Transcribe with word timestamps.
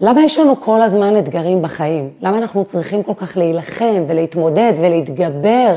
למה 0.00 0.24
יש 0.24 0.38
לנו 0.38 0.60
כל 0.60 0.82
הזמן 0.82 1.16
אתגרים 1.16 1.62
בחיים? 1.62 2.10
למה 2.22 2.38
אנחנו 2.38 2.64
צריכים 2.64 3.02
כל 3.02 3.14
כך 3.14 3.36
להילחם 3.36 4.04
ולהתמודד 4.08 4.72
ולהתגבר? 4.76 5.76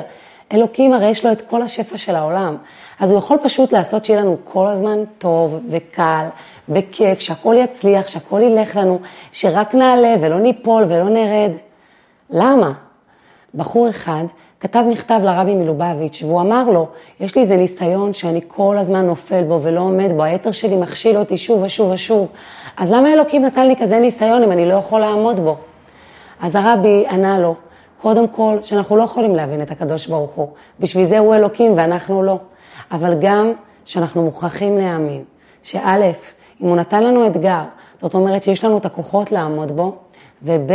אלוקים 0.54 0.94
הרי 0.94 1.08
יש 1.08 1.25
לו 1.25 1.32
את 1.32 1.42
כל 1.42 1.62
השפע 1.62 1.97
של 1.97 2.15
העולם. 2.15 2.57
אז 2.99 3.12
הוא 3.12 3.20
יכול 3.20 3.38
פשוט 3.44 3.73
לעשות 3.73 4.05
שיהיה 4.05 4.21
לנו 4.21 4.38
כל 4.44 4.68
הזמן 4.68 4.99
טוב 5.18 5.60
וקל 5.70 6.26
וכיף, 6.70 7.20
שהכל 7.20 7.55
יצליח, 7.57 8.07
שהכל 8.07 8.42
ילך 8.42 8.76
לנו, 8.76 8.99
שרק 9.31 9.76
נעלה 9.76 10.15
ולא 10.21 10.39
ניפול 10.39 10.83
ולא 10.88 11.09
נרד. 11.09 11.51
למה? 12.29 12.71
בחור 13.55 13.89
אחד 13.89 14.23
כתב 14.59 14.83
מכתב 14.89 15.21
לרבי 15.23 15.55
מלובביץ', 15.55 16.23
והוא 16.23 16.41
אמר 16.41 16.63
לו, 16.63 16.88
יש 17.19 17.35
לי 17.35 17.41
איזה 17.41 17.57
ניסיון 17.57 18.13
שאני 18.13 18.41
כל 18.47 18.77
הזמן 18.77 19.05
נופל 19.05 19.43
בו 19.43 19.61
ולא 19.61 19.79
עומד 19.79 20.11
בו, 20.15 20.23
היצר 20.23 20.51
שלי 20.51 20.75
מכשיל 20.75 21.17
אותי 21.17 21.38
שוב 21.38 21.63
ושוב 21.63 21.91
ושוב, 21.91 22.31
אז 22.77 22.91
למה 22.91 23.13
אלוקים 23.13 23.45
נתן 23.45 23.67
לי 23.67 23.75
כזה 23.75 23.99
ניסיון 23.99 24.43
אם 24.43 24.51
אני 24.51 24.65
לא 24.65 24.73
יכול 24.73 24.99
לעמוד 24.99 25.39
בו? 25.39 25.57
אז 26.41 26.55
הרבי 26.55 27.05
ענה 27.09 27.39
לו, 27.39 27.55
קודם 28.02 28.27
כל, 28.27 28.57
שאנחנו 28.62 28.98
לא 28.98 29.03
יכולים 29.03 29.35
להבין 29.35 29.62
את 29.62 29.71
הקדוש 29.71 30.07
ברוך 30.07 30.31
הוא, 30.31 30.48
בשביל 30.79 31.03
זה 31.03 31.20
הוא 31.20 31.35
אלוקים 31.35 31.73
ואנחנו 31.77 32.23
לא, 32.23 32.38
אבל 32.91 33.13
גם 33.20 33.52
שאנחנו 33.85 34.23
מוכרחים 34.23 34.77
להאמין, 34.77 35.23
שא', 35.63 36.12
אם 36.62 36.67
הוא 36.67 36.76
נתן 36.76 37.03
לנו 37.03 37.27
אתגר, 37.27 37.62
זאת 38.02 38.13
אומרת 38.13 38.43
שיש 38.43 38.65
לנו 38.65 38.77
את 38.77 38.85
הכוחות 38.85 39.31
לעמוד 39.31 39.71
בו, 39.71 39.95
וב', 40.43 40.71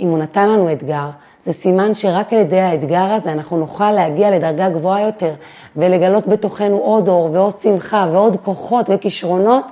אם 0.00 0.08
הוא 0.08 0.18
נתן 0.18 0.48
לנו 0.48 0.72
אתגר, 0.72 1.08
זה 1.44 1.52
סימן 1.52 1.94
שרק 1.94 2.32
על 2.32 2.38
ידי 2.38 2.60
האתגר 2.60 3.12
הזה 3.12 3.32
אנחנו 3.32 3.56
נוכל 3.56 3.92
להגיע 3.92 4.30
לדרגה 4.30 4.68
גבוהה 4.68 5.02
יותר 5.02 5.34
ולגלות 5.76 6.26
בתוכנו 6.26 6.78
עוד 6.78 7.08
אור 7.08 7.28
ועוד 7.32 7.56
שמחה 7.56 8.06
ועוד 8.12 8.36
כוחות 8.36 8.86
וכישרונות 8.88 9.64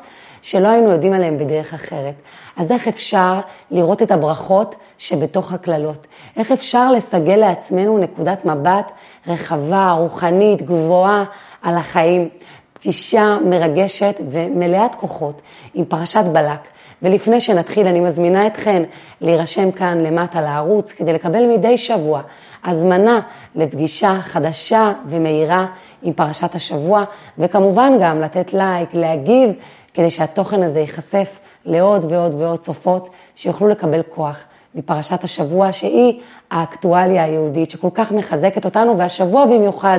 שלא 0.43 0.69
היינו 0.69 0.91
יודעים 0.91 1.13
עליהם 1.13 1.39
בדרך 1.39 1.75
אחרת. 1.75 2.15
אז 2.57 2.73
איך 2.73 2.89
אפשר 2.89 3.41
לראות 3.71 4.03
את 4.03 4.11
הברכות 4.11 4.75
שבתוך 4.99 5.53
הקללות? 5.53 6.07
איך 6.37 6.53
אפשר 6.53 6.93
לסגל 6.93 7.37
לעצמנו 7.37 7.99
נקודת 7.99 8.45
מבט 8.45 8.93
רחבה, 9.27 9.93
רוחנית, 9.99 10.62
גבוהה 10.62 11.25
על 11.62 11.77
החיים? 11.77 12.29
פגישה 12.73 13.39
מרגשת 13.45 14.21
ומלאת 14.31 14.95
כוחות 14.95 15.43
עם 15.75 15.84
פרשת 15.84 16.25
בלק. 16.33 16.69
ולפני 17.03 17.41
שנתחיל, 17.41 17.87
אני 17.87 18.01
מזמינה 18.01 18.47
אתכן 18.47 18.83
להירשם 19.21 19.71
כאן 19.71 19.99
למטה 19.99 20.41
לערוץ 20.41 20.93
כדי 20.93 21.12
לקבל 21.12 21.47
מדי 21.47 21.77
שבוע 21.77 22.23
הזמנה 22.65 23.21
לפגישה 23.55 24.19
חדשה 24.23 24.93
ומהירה 25.09 25.67
עם 26.03 26.12
פרשת 26.12 26.55
השבוע, 26.55 27.05
וכמובן 27.39 27.93
גם 28.01 28.21
לתת 28.21 28.53
לייק, 28.53 28.95
להגיב, 28.95 29.51
כדי 29.95 30.11
שהתוכן 30.11 30.62
הזה 30.62 30.81
ייחשף 30.81 31.39
לעוד 31.65 32.12
ועוד 32.12 32.35
ועוד 32.39 32.59
צופות 32.59 33.11
שיוכלו 33.35 33.69
לקבל 33.69 34.03
כוח 34.09 34.45
מפרשת 34.75 35.25
השבוע, 35.25 35.73
שהיא 35.73 36.21
האקטואליה 36.51 37.25
היהודית, 37.25 37.71
שכל 37.71 37.89
כך 37.95 38.12
מחזקת 38.12 38.65
אותנו, 38.65 38.99
והשבוע 38.99 39.47
במיוחד, 39.47 39.99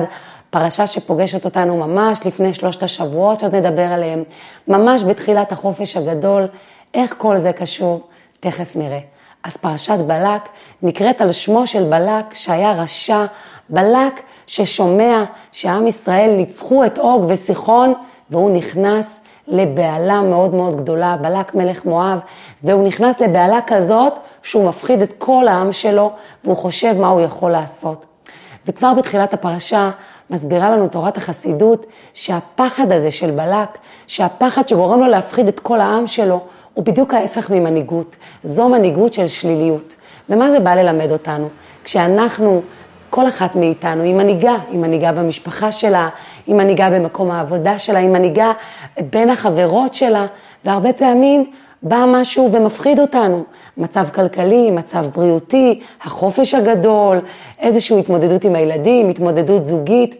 פרשה 0.50 0.86
שפוגשת 0.86 1.44
אותנו 1.44 1.76
ממש 1.76 2.26
לפני 2.26 2.54
שלושת 2.54 2.82
השבועות, 2.82 3.40
שעוד 3.40 3.54
נדבר 3.54 3.82
עליהם, 3.82 4.22
ממש 4.68 5.02
בתחילת 5.02 5.52
החופש 5.52 5.96
הגדול. 5.96 6.46
איך 6.94 7.14
כל 7.18 7.38
זה 7.38 7.52
קשור? 7.52 8.00
תכף 8.40 8.76
נראה. 8.76 8.98
אז 9.44 9.56
פרשת 9.56 9.98
בלק 10.06 10.48
נקראת 10.82 11.20
על 11.20 11.32
שמו 11.32 11.66
של 11.66 11.84
בלק 11.84 12.34
שהיה 12.34 12.72
רשע, 12.72 13.24
בלק 13.68 14.22
ששומע 14.46 15.24
שעם 15.52 15.86
ישראל 15.86 16.30
ניצחו 16.36 16.84
את 16.84 16.98
אוג 16.98 17.24
וסיחון 17.28 17.94
והוא 18.30 18.50
נכנס 18.50 19.20
לבהלה 19.48 20.20
מאוד 20.20 20.54
מאוד 20.54 20.76
גדולה, 20.76 21.16
בלק 21.16 21.54
מלך 21.54 21.84
מואב, 21.84 22.20
והוא 22.62 22.86
נכנס 22.86 23.20
לבהלה 23.20 23.58
כזאת 23.66 24.12
שהוא 24.42 24.68
מפחיד 24.68 25.02
את 25.02 25.12
כל 25.18 25.48
העם 25.48 25.72
שלו 25.72 26.12
והוא 26.44 26.56
חושב 26.56 26.94
מה 26.98 27.08
הוא 27.08 27.20
יכול 27.20 27.50
לעשות. 27.50 28.06
וכבר 28.66 28.94
בתחילת 28.94 29.34
הפרשה 29.34 29.90
מסבירה 30.30 30.70
לנו 30.70 30.88
תורת 30.88 31.16
החסידות 31.16 31.86
שהפחד 32.14 32.92
הזה 32.92 33.10
של 33.10 33.30
בלק, 33.30 33.78
שהפחד 34.06 34.68
שגורם 34.68 35.00
לו 35.00 35.06
להפחיד 35.06 35.48
את 35.48 35.60
כל 35.60 35.80
העם 35.80 36.06
שלו, 36.06 36.40
הוא 36.74 36.84
בדיוק 36.84 37.14
ההפך 37.14 37.50
ממנהיגות. 37.50 38.16
זו 38.44 38.68
מנהיגות 38.68 39.12
של 39.12 39.26
שליליות. 39.26 39.94
ומה 40.28 40.50
זה 40.50 40.60
בא 40.60 40.74
ללמד 40.74 41.10
אותנו? 41.10 41.48
כשאנחנו, 41.84 42.62
כל 43.14 43.28
אחת 43.28 43.56
מאיתנו, 43.56 44.02
היא 44.02 44.14
מנהיגה, 44.14 44.56
היא 44.70 44.78
מנהיגה 44.78 45.12
במשפחה 45.12 45.72
שלה, 45.72 46.08
היא 46.46 46.54
מנהיגה 46.54 46.90
במקום 46.90 47.30
העבודה 47.30 47.78
שלה, 47.78 47.98
היא 47.98 48.08
מנהיגה 48.08 48.52
בין 49.10 49.30
החברות 49.30 49.94
שלה, 49.94 50.26
והרבה 50.64 50.92
פעמים 50.92 51.50
בא 51.82 52.04
משהו 52.08 52.52
ומפחיד 52.52 53.00
אותנו. 53.00 53.44
מצב 53.76 54.06
כלכלי, 54.14 54.70
מצב 54.70 55.06
בריאותי, 55.14 55.80
החופש 56.02 56.54
הגדול, 56.54 57.20
איזושהי 57.58 57.98
התמודדות 57.98 58.44
עם 58.44 58.54
הילדים, 58.54 59.08
התמודדות 59.08 59.64
זוגית. 59.64 60.16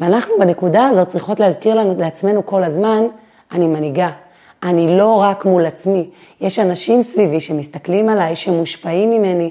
ואנחנו 0.00 0.34
בנקודה 0.38 0.86
הזאת 0.86 1.08
צריכות 1.08 1.40
להזכיר 1.40 1.74
לנו, 1.74 1.94
לעצמנו 1.98 2.46
כל 2.46 2.64
הזמן, 2.64 3.02
אני 3.52 3.66
מנהיגה, 3.66 4.10
אני 4.62 4.98
לא 4.98 5.14
רק 5.14 5.44
מול 5.44 5.66
עצמי, 5.66 6.08
יש 6.40 6.58
אנשים 6.58 7.02
סביבי 7.02 7.40
שמסתכלים 7.40 8.08
עליי, 8.08 8.34
שמושפעים 8.36 9.10
ממני. 9.10 9.50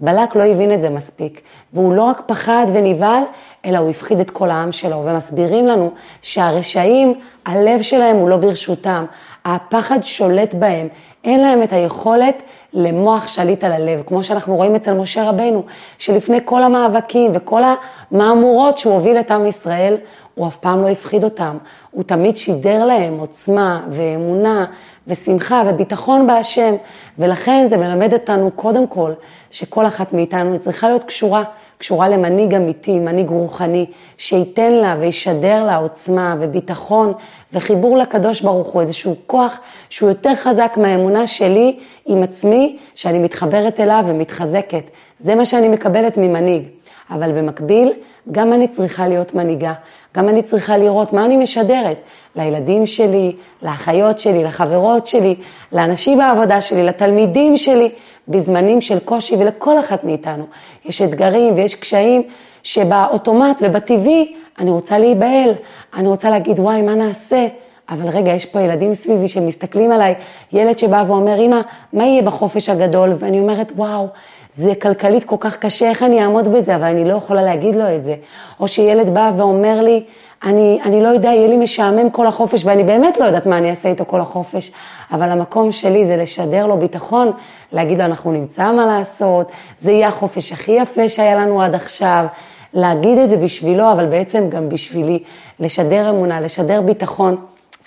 בלק 0.00 0.36
לא 0.36 0.42
הבין 0.42 0.72
את 0.72 0.80
זה 0.80 0.90
מספיק, 0.90 1.40
והוא 1.72 1.92
לא 1.92 2.02
רק 2.02 2.22
פחד 2.26 2.66
ונבהל, 2.72 3.22
אלא 3.64 3.78
הוא 3.78 3.90
הפחיד 3.90 4.20
את 4.20 4.30
כל 4.30 4.50
העם 4.50 4.72
שלו, 4.72 5.02
ומסבירים 5.04 5.66
לנו 5.66 5.90
שהרשעים, 6.22 7.14
הלב 7.46 7.82
שלהם 7.82 8.16
הוא 8.16 8.28
לא 8.28 8.36
ברשותם, 8.36 9.04
הפחד 9.44 9.98
שולט 10.02 10.54
בהם, 10.54 10.88
אין 11.24 11.40
להם 11.40 11.62
את 11.62 11.72
היכולת 11.72 12.42
למוח 12.72 13.28
שליט 13.28 13.64
על 13.64 13.72
הלב, 13.72 14.02
כמו 14.06 14.22
שאנחנו 14.22 14.56
רואים 14.56 14.74
אצל 14.74 14.94
משה 14.94 15.28
רבנו, 15.28 15.62
שלפני 15.98 16.38
כל 16.44 16.62
המאבקים 16.62 17.30
וכל 17.34 17.62
המהמורות 18.10 18.78
שהוא 18.78 18.94
הוביל 18.94 19.20
את 19.20 19.30
עם 19.30 19.46
ישראל, 19.46 19.96
הוא 20.38 20.46
אף 20.46 20.56
פעם 20.56 20.82
לא 20.82 20.88
הפחיד 20.88 21.24
אותם, 21.24 21.58
הוא 21.90 22.04
תמיד 22.04 22.36
שידר 22.36 22.84
להם 22.84 23.18
עוצמה 23.18 23.86
ואמונה 23.90 24.66
ושמחה 25.06 25.62
וביטחון 25.66 26.26
בהשם, 26.26 26.74
ולכן 27.18 27.66
זה 27.68 27.76
מלמד 27.76 28.12
אותנו 28.12 28.50
קודם 28.50 28.86
כל 28.86 29.12
שכל 29.50 29.86
אחת 29.86 30.12
מאיתנו 30.12 30.58
צריכה 30.58 30.88
להיות 30.88 31.04
קשורה, 31.04 31.44
קשורה 31.78 32.08
למנהיג 32.08 32.54
אמיתי, 32.54 32.98
מנהיג 32.98 33.28
רוחני, 33.28 33.86
שייתן 34.18 34.72
לה 34.72 34.96
וישדר 35.00 35.64
לה 35.64 35.76
עוצמה 35.76 36.36
וביטחון 36.40 37.12
וחיבור 37.52 37.96
לקדוש 37.96 38.40
ברוך 38.40 38.68
הוא, 38.68 38.80
איזשהו 38.80 39.14
כוח 39.26 39.60
שהוא 39.90 40.08
יותר 40.08 40.34
חזק 40.34 40.74
מהאמונה 40.80 41.26
שלי 41.26 41.78
עם 42.06 42.22
עצמי, 42.22 42.78
שאני 42.94 43.18
מתחברת 43.18 43.80
אליו 43.80 44.04
ומתחזקת. 44.06 44.84
זה 45.18 45.34
מה 45.34 45.44
שאני 45.44 45.68
מקבלת 45.68 46.16
ממנהיג. 46.16 46.62
אבל 47.10 47.32
במקביל, 47.32 47.92
גם 48.32 48.52
אני 48.52 48.68
צריכה 48.68 49.08
להיות 49.08 49.34
מנהיגה, 49.34 49.72
גם 50.16 50.28
אני 50.28 50.42
צריכה 50.42 50.76
לראות 50.76 51.12
מה 51.12 51.24
אני 51.24 51.36
משדרת 51.36 51.96
לילדים 52.36 52.86
שלי, 52.86 53.36
לאחיות 53.62 54.18
שלי, 54.18 54.44
לחברות 54.44 55.06
שלי, 55.06 55.34
לאנשים 55.72 56.18
בעבודה 56.18 56.60
שלי, 56.60 56.82
לתלמידים 56.82 57.56
שלי, 57.56 57.90
בזמנים 58.28 58.80
של 58.80 58.98
קושי 58.98 59.36
ולכל 59.38 59.78
אחת 59.78 60.04
מאיתנו. 60.04 60.46
יש 60.84 61.02
אתגרים 61.02 61.54
ויש 61.54 61.74
קשיים 61.74 62.22
שבאוטומט 62.62 63.60
ובטבעי 63.62 64.34
אני 64.58 64.70
רוצה 64.70 64.98
להיבהל, 64.98 65.50
אני 65.94 66.08
רוצה 66.08 66.30
להגיד 66.30 66.60
וואי 66.60 66.82
מה 66.82 66.94
נעשה, 66.94 67.46
אבל 67.90 68.08
רגע 68.08 68.32
יש 68.32 68.46
פה 68.46 68.60
ילדים 68.60 68.94
סביבי 68.94 69.28
שמסתכלים 69.28 69.92
עליי, 69.92 70.14
ילד 70.52 70.78
שבא 70.78 71.04
ואומר 71.08 71.40
אמא 71.40 71.60
מה 71.92 72.04
יהיה 72.04 72.22
בחופש 72.22 72.68
הגדול 72.68 73.12
ואני 73.18 73.40
אומרת 73.40 73.72
וואו 73.76 74.08
זה 74.52 74.74
כלכלית 74.74 75.24
כל 75.24 75.36
כך 75.40 75.56
קשה, 75.56 75.88
איך 75.88 76.02
אני 76.02 76.22
אעמוד 76.22 76.48
בזה, 76.48 76.76
אבל 76.76 76.84
אני 76.84 77.04
לא 77.04 77.14
יכולה 77.14 77.42
להגיד 77.42 77.74
לו 77.74 77.94
את 77.96 78.04
זה. 78.04 78.14
או 78.60 78.68
שילד 78.68 79.14
בא 79.14 79.32
ואומר 79.36 79.80
לי, 79.80 80.04
אני, 80.44 80.78
אני 80.84 81.02
לא 81.02 81.08
יודע, 81.08 81.28
יהיה 81.28 81.48
לי 81.48 81.56
משעמם 81.56 82.10
כל 82.10 82.26
החופש, 82.26 82.64
ואני 82.64 82.84
באמת 82.84 83.20
לא 83.20 83.24
יודעת 83.24 83.46
מה 83.46 83.58
אני 83.58 83.70
אעשה 83.70 83.88
איתו 83.88 84.04
כל 84.06 84.20
החופש, 84.20 84.72
אבל 85.12 85.30
המקום 85.30 85.72
שלי 85.72 86.04
זה 86.04 86.16
לשדר 86.16 86.66
לו 86.66 86.78
ביטחון, 86.78 87.32
להגיד 87.72 87.98
לו, 87.98 88.04
אנחנו 88.04 88.32
נמצא 88.32 88.72
מה 88.72 88.86
לעשות, 88.86 89.50
זה 89.78 89.92
יהיה 89.92 90.08
החופש 90.08 90.52
הכי 90.52 90.72
יפה 90.72 91.08
שהיה 91.08 91.34
לנו 91.36 91.62
עד 91.62 91.74
עכשיו, 91.74 92.26
להגיד 92.74 93.18
את 93.18 93.28
זה 93.28 93.36
בשבילו, 93.36 93.92
אבל 93.92 94.06
בעצם 94.06 94.48
גם 94.50 94.68
בשבילי, 94.68 95.18
לשדר 95.60 96.10
אמונה, 96.10 96.40
לשדר 96.40 96.80
ביטחון. 96.80 97.36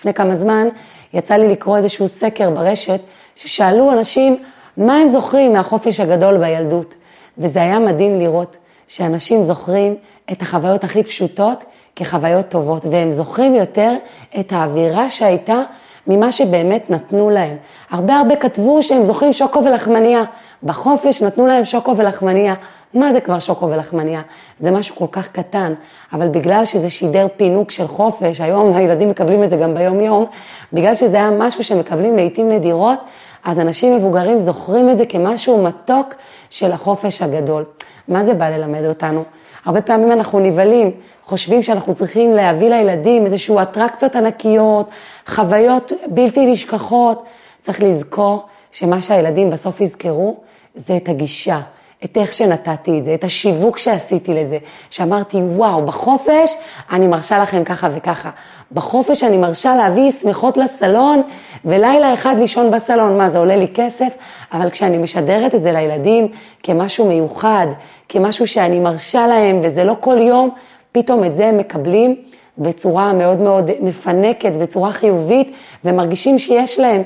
לפני 0.01 0.13
כמה 0.13 0.35
זמן 0.35 0.67
יצא 1.13 1.33
לי 1.33 1.47
לקרוא 1.47 1.77
איזשהו 1.77 2.07
סקר 2.07 2.49
ברשת, 2.49 2.99
ששאלו 3.35 3.91
אנשים, 3.91 4.43
מה 4.77 4.97
הם 4.97 5.09
זוכרים 5.09 5.53
מהחופש 5.53 5.99
הגדול 5.99 6.37
בילדות. 6.37 6.93
וזה 7.37 7.61
היה 7.61 7.79
מדהים 7.79 8.19
לראות 8.19 8.57
שאנשים 8.87 9.43
זוכרים 9.43 9.95
את 10.31 10.41
החוויות 10.41 10.83
הכי 10.83 11.03
פשוטות 11.03 11.63
כחוויות 11.95 12.49
טובות, 12.49 12.85
והם 12.91 13.11
זוכרים 13.11 13.55
יותר 13.55 13.93
את 14.39 14.51
האווירה 14.51 15.09
שהייתה 15.09 15.63
ממה 16.07 16.31
שבאמת 16.31 16.89
נתנו 16.89 17.29
להם. 17.29 17.57
הרבה 17.89 18.17
הרבה 18.17 18.35
כתבו 18.35 18.83
שהם 18.83 19.03
זוכרים 19.03 19.33
שוקו 19.33 19.63
ולחמניה. 19.63 20.23
בחופש 20.63 21.21
נתנו 21.21 21.47
להם 21.47 21.65
שוקו 21.65 21.97
ולחמניה. 21.97 22.53
מה 22.93 23.13
זה 23.13 23.21
כבר 23.21 23.39
שוקו 23.39 23.69
ולחמניה? 23.69 24.21
זה 24.59 24.71
משהו 24.71 24.95
כל 24.95 25.05
כך 25.11 25.29
קטן, 25.29 25.73
אבל 26.13 26.27
בגלל 26.27 26.65
שזה 26.65 26.89
שידר 26.89 27.27
פינוק 27.37 27.71
של 27.71 27.87
חופש, 27.87 28.41
היום 28.41 28.75
הילדים 28.75 29.09
מקבלים 29.09 29.43
את 29.43 29.49
זה 29.49 29.55
גם 29.55 29.73
ביום 29.73 29.99
יום, 29.99 30.25
בגלל 30.73 30.95
שזה 30.95 31.17
היה 31.17 31.31
משהו 31.31 31.63
שמקבלים 31.63 32.15
לעיתים 32.15 32.49
נדירות, 32.49 32.99
אז 33.43 33.59
אנשים 33.59 33.95
מבוגרים 33.95 34.39
זוכרים 34.39 34.89
את 34.89 34.97
זה 34.97 35.05
כמשהו 35.05 35.63
מתוק 35.63 36.13
של 36.49 36.71
החופש 36.71 37.21
הגדול. 37.21 37.65
מה 38.07 38.23
זה 38.23 38.33
בא 38.33 38.49
ללמד 38.49 38.85
אותנו? 38.85 39.23
הרבה 39.65 39.81
פעמים 39.81 40.11
אנחנו 40.11 40.39
נבהלים, 40.39 40.91
חושבים 41.23 41.63
שאנחנו 41.63 41.93
צריכים 41.93 42.31
להביא 42.31 42.69
לילדים 42.69 43.25
איזשהו 43.25 43.61
אטרקציות 43.61 44.15
ענקיות, 44.15 44.89
חוויות 45.27 45.91
בלתי 46.07 46.45
נשכחות. 46.45 47.23
צריך 47.59 47.83
לזכור 47.83 48.45
שמה 48.71 49.01
שהילדים 49.01 49.49
בסוף 49.49 49.81
יזכרו 49.81 50.37
זה 50.75 50.97
את 50.97 51.09
הגישה, 51.09 51.59
את 52.03 52.17
איך 52.17 52.33
שנתתי 52.33 52.99
את 52.99 53.03
זה, 53.03 53.13
את 53.13 53.23
השיווק 53.23 53.77
שעשיתי 53.77 54.33
לזה, 54.33 54.57
שאמרתי, 54.89 55.37
וואו, 55.37 55.85
בחופש 55.85 56.55
אני 56.91 57.07
מרשה 57.07 57.39
לכם 57.41 57.63
ככה 57.63 57.89
וככה. 57.93 58.29
בחופש 58.71 59.23
אני 59.23 59.37
מרשה 59.37 59.75
להביא 59.75 60.11
שמחות 60.11 60.57
לסלון 60.57 61.21
ולילה 61.65 62.13
אחד 62.13 62.35
לישון 62.39 62.71
בסלון. 62.71 63.17
מה, 63.17 63.29
זה 63.29 63.37
עולה 63.37 63.55
לי 63.55 63.67
כסף? 63.73 64.13
אבל 64.53 64.69
כשאני 64.69 64.97
משדרת 64.97 65.55
את 65.55 65.63
זה 65.63 65.71
לילדים 65.71 66.27
כמשהו 66.63 67.07
מיוחד, 67.07 67.67
כמשהו 68.09 68.47
שאני 68.47 68.79
מרשה 68.79 69.27
להם 69.27 69.59
וזה 69.63 69.83
לא 69.83 69.95
כל 69.99 70.17
יום, 70.17 70.49
פתאום 70.91 71.23
את 71.23 71.35
זה 71.35 71.45
הם 71.47 71.57
מקבלים 71.57 72.15
בצורה 72.57 73.13
מאוד 73.13 73.41
מאוד 73.41 73.69
מפנקת, 73.81 74.51
בצורה 74.51 74.91
חיובית, 74.91 75.51
ומרגישים 75.85 76.39
שיש 76.39 76.79
להם. 76.79 77.03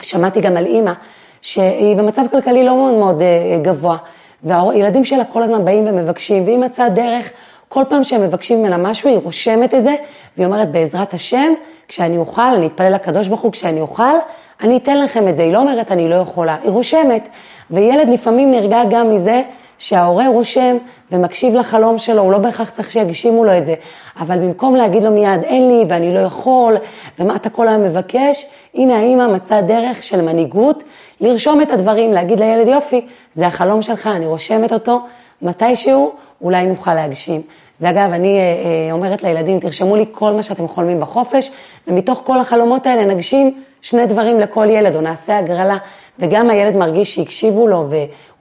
שמעתי 0.00 0.40
גם 0.40 0.56
על 0.56 0.66
אימא 0.66 0.92
שהיא 1.40 1.96
במצב 1.96 2.22
כלכלי 2.30 2.64
לא 2.64 2.76
מאוד 2.76 2.94
מאוד 2.94 3.22
אה, 3.22 3.58
גבוה, 3.62 3.96
והילדים 4.44 5.04
שלה 5.04 5.24
כל 5.24 5.42
הזמן 5.42 5.64
באים 5.64 5.84
ומבקשים, 5.86 6.44
והיא 6.44 6.58
מצאה 6.58 6.88
דרך, 6.88 7.30
כל 7.68 7.82
פעם 7.88 8.04
שהם 8.04 8.22
מבקשים 8.22 8.58
ממנה 8.58 8.76
משהו, 8.76 9.10
היא 9.10 9.18
רושמת 9.18 9.74
את 9.74 9.82
זה, 9.82 9.94
והיא 10.36 10.46
אומרת, 10.46 10.70
בעזרת 10.70 11.14
השם, 11.14 11.52
כשאני 11.88 12.16
אוכל, 12.16 12.42
אני 12.42 12.66
אתפלל 12.66 12.94
לקדוש 12.94 13.28
ברוך 13.28 13.40
הוא, 13.40 13.52
כשאני 13.52 13.80
אוכל, 13.80 14.16
אני 14.60 14.76
אתן 14.76 14.98
לכם 14.98 15.28
את 15.28 15.36
זה. 15.36 15.42
היא 15.42 15.52
לא 15.52 15.58
אומרת, 15.58 15.92
אני 15.92 16.08
לא 16.08 16.14
יכולה, 16.14 16.56
היא 16.62 16.70
רושמת. 16.70 17.28
וילד 17.70 18.08
לפעמים 18.08 18.50
נרגע 18.50 18.82
גם 18.90 19.10
מזה 19.10 19.42
שההורה 19.78 20.28
רושם 20.28 20.76
ומקשיב 21.12 21.54
לחלום 21.54 21.98
שלו, 21.98 22.22
הוא 22.22 22.32
לא 22.32 22.38
בהכרח 22.38 22.70
צריך 22.70 22.90
שיגשימו 22.90 23.44
לו 23.44 23.58
את 23.58 23.66
זה, 23.66 23.74
אבל 24.20 24.38
במקום 24.38 24.76
להגיד 24.76 25.04
לו 25.04 25.10
מיד, 25.10 25.42
אין 25.42 25.68
לי 25.68 25.84
ואני 25.88 26.14
לא 26.14 26.20
יכול, 26.20 26.76
ומה 27.18 27.36
אתה 27.36 27.50
כל 27.50 27.68
היום 27.68 27.84
מבקש, 27.84 28.46
הנה 28.74 28.96
האמא 28.98 29.26
מצאה 29.26 29.62
דרך 29.62 30.02
של 30.02 30.20
מנהיגות, 30.20 30.84
לרשום 31.20 31.62
את 31.62 31.70
הדברים, 31.70 32.12
להגיד 32.12 32.40
לילד, 32.40 32.68
יופי, 32.68 33.06
זה 33.32 33.46
החלום 33.46 33.82
שלך, 33.82 34.06
אני 34.06 34.26
רושמת 34.26 34.72
אותו, 34.72 35.00
מתישהו 35.42 36.12
אולי 36.42 36.66
נוכל 36.66 36.94
להגשים. 36.94 37.42
ואגב, 37.80 38.12
אני 38.12 38.38
אה, 38.38 38.42
אה, 38.42 38.92
אומרת 38.92 39.22
לילדים, 39.22 39.60
תרשמו 39.60 39.96
לי 39.96 40.04
כל 40.12 40.32
מה 40.32 40.42
שאתם 40.42 40.68
חולמים 40.68 41.00
בחופש, 41.00 41.50
ומתוך 41.88 42.22
כל 42.24 42.40
החלומות 42.40 42.86
האלה 42.86 43.04
נגשים 43.04 43.62
שני 43.80 44.06
דברים 44.06 44.40
לכל 44.40 44.66
ילד, 44.70 44.96
או 44.96 45.00
נעשה 45.00 45.38
הגרלה, 45.38 45.76
וגם 46.18 46.50
הילד 46.50 46.76
מרגיש 46.76 47.14
שהקשיבו 47.14 47.66
לו 47.66 47.88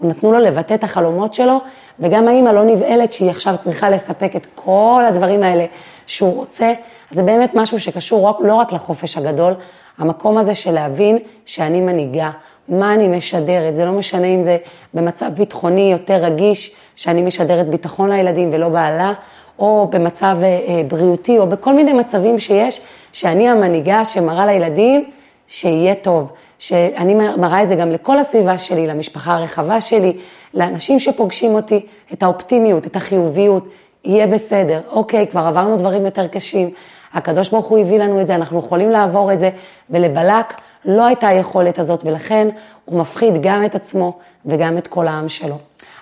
ונתנו 0.02 0.32
לו 0.32 0.40
לבטא 0.40 0.74
את 0.74 0.84
החלומות 0.84 1.34
שלו, 1.34 1.60
וגם 2.00 2.28
האימא 2.28 2.50
לא 2.50 2.64
נבהלת 2.64 3.14
שהיא 3.14 3.30
עכשיו 3.30 3.56
צריכה 3.62 3.90
לספק 3.90 4.36
את 4.36 4.48
כל 4.56 5.04
הדברים 5.08 5.44
האלה 5.44 5.66
שהוא 6.06 6.36
רוצה. 6.36 6.74
זה 7.12 7.24
באמת 7.24 7.52
משהו 7.56 7.80
שקשור 7.80 8.32
לא 8.40 8.56
רק 8.56 8.72
לחופש 8.72 9.18
הגדול, 9.18 9.54
המקום 9.98 10.38
הזה 10.38 10.54
של 10.54 10.72
להבין 10.72 11.18
שאני 11.46 11.82
מנהיגה, 11.82 12.32
מה 12.70 12.94
אני 12.94 13.08
משדרת, 13.08 13.76
זה 13.76 13.86
לא 13.86 13.92
משנה 13.92 14.28
אם 14.28 14.44
זה 14.44 14.58
במצב 14.94 15.32
ביטחוני 15.36 15.92
יותר 15.92 16.16
רגיש, 16.16 16.76
שאני 16.96 17.22
משדרת 17.22 17.70
ביטחון 17.70 18.12
לילדים 18.12 18.50
ולא 18.54 18.70
בעלה, 18.70 19.14
או 19.60 19.88
במצב 19.92 20.38
אה, 20.42 20.48
אה, 20.48 20.82
בריאותי, 20.88 21.40
או 21.40 21.48
בכל 21.48 21.74
מיני 21.74 21.94
מצבים 21.94 22.40
שיש, 22.40 22.82
שאני 23.12 23.50
המנהיגה 23.50 24.06
שמראה 24.06 24.46
לילדים 24.46 25.10
שיהיה 25.48 25.96
טוב, 25.96 26.32
שאני 26.60 27.16
מראה 27.38 27.64
את 27.64 27.68
זה 27.68 27.76
גם 27.76 27.92
לכל 27.92 28.20
הסביבה 28.20 28.58
שלי, 28.58 28.88
למשפחה 28.88 29.34
הרחבה 29.34 29.82
שלי, 29.82 30.18
לאנשים 30.54 31.00
שפוגשים 31.00 31.56
אותי, 31.56 31.86
את 32.14 32.24
האופטימיות, 32.24 32.88
את 32.88 32.96
החיוביות, 32.96 33.68
יהיה 34.06 34.28
בסדר, 34.28 34.82
אוקיי, 34.92 35.28
כבר 35.28 35.42
עברנו 35.42 35.78
דברים 35.78 36.06
יותר 36.06 36.28
קשים, 36.28 36.70
הקדוש 37.14 37.50
ברוך 37.50 37.66
הוא 37.66 37.80
הביא 37.80 38.00
לנו 38.00 38.22
את 38.22 38.28
זה, 38.28 38.36
אנחנו 38.36 38.60
יכולים 38.60 38.90
לעבור 38.90 39.34
את 39.34 39.40
זה, 39.40 39.50
ולבלק 39.90 40.54
לא 40.86 41.06
הייתה 41.06 41.28
היכולת 41.28 41.80
הזאת, 41.80 42.04
ולכן 42.06 42.48
הוא 42.86 43.00
מפחיד 43.00 43.42
גם 43.42 43.66
את 43.66 43.76
עצמו 43.76 44.18
וגם 44.46 44.78
את 44.78 44.88
כל 44.88 45.08
העם 45.08 45.30
שלו. 45.30 45.58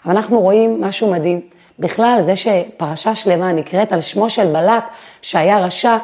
אבל 0.06 0.16
אנחנו 0.16 0.40
רואים 0.40 0.82
משהו 0.82 1.12
מדהים. 1.12 1.42
בכלל, 1.80 2.20
זה 2.22 2.36
שפרשה 2.36 3.16
שלמה 3.16 3.52
נקראת 3.52 3.94
על 3.94 4.02
שמו 4.02 4.30
של 4.30 4.46
בלק, 4.46 4.84
שהיה 5.22 5.60
רשע, 5.60 5.98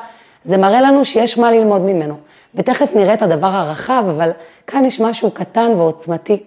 זה 0.43 0.57
מראה 0.57 0.81
לנו 0.81 1.05
שיש 1.05 1.37
מה 1.37 1.51
ללמוד 1.51 1.81
ממנו. 1.81 2.15
ותכף 2.55 2.91
נראה 2.95 3.13
את 3.13 3.21
הדבר 3.21 3.47
הרחב, 3.47 4.03
אבל 4.09 4.31
כאן 4.67 4.85
יש 4.85 5.01
משהו 5.01 5.31
קטן 5.31 5.71
ועוצמתי. 5.77 6.37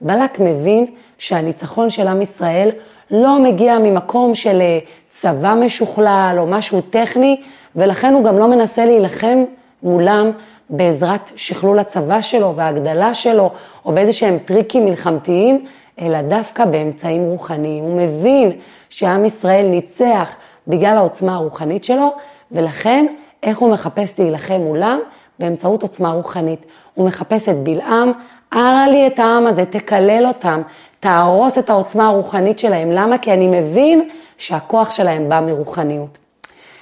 בלק 0.00 0.40
מבין 0.40 0.86
שהניצחון 1.18 1.90
של 1.90 2.08
עם 2.08 2.22
ישראל 2.22 2.70
לא 3.10 3.38
מגיע 3.38 3.78
ממקום 3.78 4.34
של 4.34 4.60
אה, 4.60 4.78
צבא 5.08 5.54
משוכלל 5.54 6.36
או 6.38 6.46
משהו 6.46 6.80
טכני, 6.80 7.40
ולכן 7.76 8.14
הוא 8.14 8.24
גם 8.24 8.38
לא 8.38 8.48
מנסה 8.48 8.86
להילחם 8.86 9.44
מולם 9.82 10.30
בעזרת 10.70 11.30
שכלול 11.36 11.78
הצבא 11.78 12.20
שלו 12.20 12.56
וההגדלה 12.56 13.14
שלו, 13.14 13.50
או 13.84 13.92
באיזה 13.92 14.12
שהם 14.12 14.38
טריקים 14.44 14.84
מלחמתיים, 14.84 15.64
אלא 16.00 16.22
דווקא 16.22 16.64
באמצעים 16.64 17.24
רוחניים. 17.24 17.84
הוא 17.84 17.96
מבין 17.96 18.52
שעם 18.88 19.24
ישראל 19.24 19.66
ניצח 19.66 20.36
בגלל 20.68 20.96
העוצמה 20.96 21.34
הרוחנית 21.34 21.84
שלו, 21.84 22.12
ולכן 22.52 23.06
איך 23.42 23.58
הוא 23.58 23.70
מחפש 23.70 24.20
להילחם 24.20 24.60
מולם? 24.60 25.00
באמצעות 25.38 25.82
עוצמה 25.82 26.10
רוחנית. 26.10 26.66
הוא 26.94 27.06
מחפש 27.06 27.48
את 27.48 27.56
בלעם, 27.56 28.12
ארה 28.52 28.88
לי 28.88 29.06
את 29.06 29.18
העם 29.18 29.46
הזה, 29.46 29.64
תקלל 29.64 30.24
אותם, 30.26 30.62
תהרוס 31.00 31.58
את 31.58 31.70
העוצמה 31.70 32.06
הרוחנית 32.06 32.58
שלהם. 32.58 32.92
למה? 32.92 33.18
כי 33.18 33.32
אני 33.32 33.60
מבין 33.60 34.08
שהכוח 34.38 34.90
שלהם 34.90 35.28
בא 35.28 35.40
מרוחניות. 35.40 36.18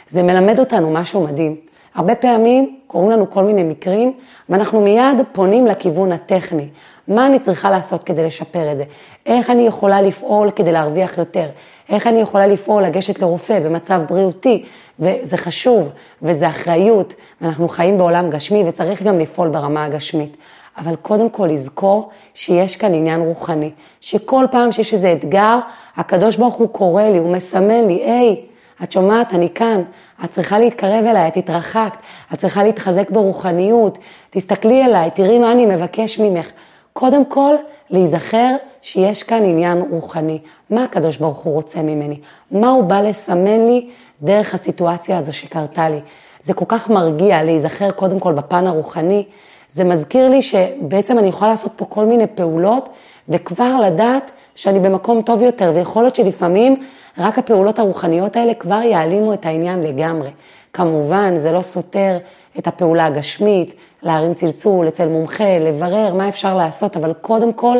זה 0.09 0.23
מלמד 0.23 0.59
אותנו 0.59 0.91
משהו 0.91 1.21
מדהים. 1.21 1.57
הרבה 1.95 2.15
פעמים 2.15 2.77
קורים 2.87 3.11
לנו 3.11 3.31
כל 3.31 3.43
מיני 3.43 3.65
מקרים, 3.65 4.13
ואנחנו 4.49 4.81
מיד 4.81 5.17
פונים 5.33 5.67
לכיוון 5.67 6.13
הטכני. 6.13 6.69
מה 7.09 7.27
אני 7.27 7.39
צריכה 7.39 7.71
לעשות 7.71 8.05
כדי 8.05 8.25
לשפר 8.25 8.73
את 8.73 8.77
זה? 8.77 8.85
איך 9.27 9.51
אני 9.51 9.67
יכולה 9.67 10.03
לפעול 10.03 10.51
כדי 10.51 10.73
להרוויח 10.73 11.19
יותר? 11.19 11.47
איך 11.89 12.07
אני 12.07 12.21
יכולה 12.21 12.47
לפעול, 12.47 12.83
לגשת 12.85 13.19
לרופא 13.19 13.61
במצב 13.61 14.01
בריאותי? 14.09 14.65
וזה 15.01 15.37
חשוב, 15.37 15.89
וזה 16.23 16.49
אחריות, 16.49 17.15
ואנחנו 17.41 17.69
חיים 17.69 17.99
בעולם 17.99 18.31
גשמי 18.31 18.65
וצריך 18.67 19.03
גם 19.03 19.19
לפעול 19.19 19.49
ברמה 19.49 19.85
הגשמית. 19.85 20.37
אבל 20.79 20.97
קודם 20.97 21.31
כל 21.31 21.47
לזכור 21.47 22.09
שיש 22.35 22.77
כאן 22.77 22.95
עניין 22.95 23.21
רוחני, 23.21 23.71
שכל 24.01 24.47
פעם 24.51 24.73
שיש 24.73 24.95
איזה 24.95 25.13
אתגר, 25.13 25.59
הקדוש 25.97 26.37
ברוך 26.37 26.55
הוא 26.55 26.69
קורא 26.69 27.03
לי, 27.03 27.19
הוא 27.19 27.33
מסמן 27.33 27.87
לי, 27.87 27.95
היי, 27.95 28.37
את 28.83 28.93
שומעת, 28.93 29.35
אני 29.35 29.49
כאן, 29.55 29.83
את 30.25 30.31
צריכה 30.31 30.59
להתקרב 30.59 31.05
אליי, 31.05 31.29
את 31.29 31.37
התרחקת, 31.37 31.97
את 32.35 32.39
צריכה 32.39 32.63
להתחזק 32.63 33.11
ברוחניות, 33.11 33.99
תסתכלי 34.31 34.85
אליי, 34.85 35.11
תראי 35.11 35.39
מה 35.39 35.53
אני 35.53 35.67
מבקש 35.67 36.19
ממך. 36.19 36.51
קודם 36.93 37.25
כל, 37.25 37.55
להיזכר 37.91 38.57
שיש 38.83 39.23
כאן 39.23 39.45
עניין 39.45 39.85
רוחני. 39.91 40.39
מה 40.71 40.85
הקדוש 40.85 41.17
ברוך 41.17 41.39
הוא 41.39 41.55
רוצה 41.55 41.83
ממני? 41.83 42.21
מה 42.51 42.69
הוא 42.69 42.85
בא 42.85 43.01
לסמן 43.01 43.67
לי 43.67 43.89
דרך 44.23 44.55
הסיטואציה 44.55 45.19
הזו 45.19 45.33
שקרתה 45.33 45.89
לי? 45.89 46.01
זה 46.43 46.55
כל 46.55 46.65
כך 46.69 46.91
מרגיע 46.91 47.43
להיזכר 47.43 47.91
קודם 47.91 48.21
כל 48.21 48.33
בפן 48.33 48.67
הרוחני. 48.67 49.25
זה 49.71 49.85
מזכיר 49.85 50.29
לי 50.29 50.43
שבעצם 50.43 51.19
אני 51.19 51.29
יכולה 51.29 51.51
לעשות 51.51 51.73
פה 51.77 51.85
כל 51.85 52.05
מיני 52.05 52.27
פעולות, 52.27 52.89
וכבר 53.29 53.81
לדעת 53.81 54.31
שאני 54.55 54.81
במקום 54.81 55.23
טוב 55.23 55.43
יותר, 55.43 55.73
ויכול 55.75 56.03
להיות 56.03 56.15
שלפעמים 56.15 56.83
רק 57.19 57.39
הפעולות 57.39 57.79
הרוחניות 57.79 58.37
האלה 58.37 58.55
כבר 58.55 58.83
יעלימו 58.83 59.33
את 59.33 59.47
העניין 59.47 59.83
לגמרי. 59.83 60.31
כמובן, 60.73 61.39
זה 61.39 61.53
לא 61.53 61.63
סותר 61.63 62.19
את 62.59 62.67
הפעולה 62.67 63.07
הגשמית, 63.07 63.75
להרים 64.03 64.35
צלצול 64.35 64.89
אצל 64.89 65.09
מומחה, 65.09 65.59
לברר 65.59 66.15
מה 66.15 66.29
אפשר 66.29 66.57
לעשות, 66.57 66.97
אבל 66.97 67.13
קודם 67.13 67.53
כל, 67.53 67.79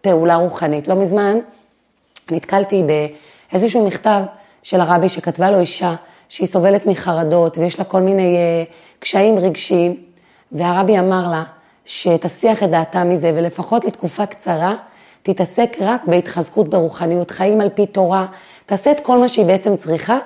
פעולה 0.00 0.36
רוחנית. 0.36 0.88
לא 0.88 0.94
מזמן 0.94 1.38
נתקלתי 2.30 2.82
באיזשהו 2.82 3.86
מכתב 3.86 4.20
של 4.62 4.80
הרבי 4.80 5.08
שכתבה 5.08 5.50
לו 5.50 5.60
אישה 5.60 5.94
שהיא 6.28 6.46
סובלת 6.46 6.86
מחרדות 6.86 7.58
ויש 7.58 7.78
לה 7.78 7.84
כל 7.84 8.00
מיני 8.00 8.36
אה, 8.36 8.64
קשיים 8.98 9.38
רגשיים, 9.38 9.96
והרבי 10.52 10.98
אמר 10.98 11.30
לה 11.30 11.42
שתסיח 11.84 12.62
את 12.62 12.70
דעתה 12.70 13.04
מזה 13.04 13.32
ולפחות 13.34 13.84
לתקופה 13.84 14.26
קצרה 14.26 14.74
תתעסק 15.22 15.76
רק 15.80 16.04
בהתחזקות 16.06 16.68
ברוחניות, 16.68 17.30
חיים 17.30 17.60
על 17.60 17.68
פי 17.68 17.86
תורה, 17.86 18.26
תעשה 18.66 18.90
את 18.90 19.00
כל 19.00 19.18
מה 19.18 19.28
שהיא 19.28 19.46
בעצם 19.46 19.76
צריכה, 19.76 20.18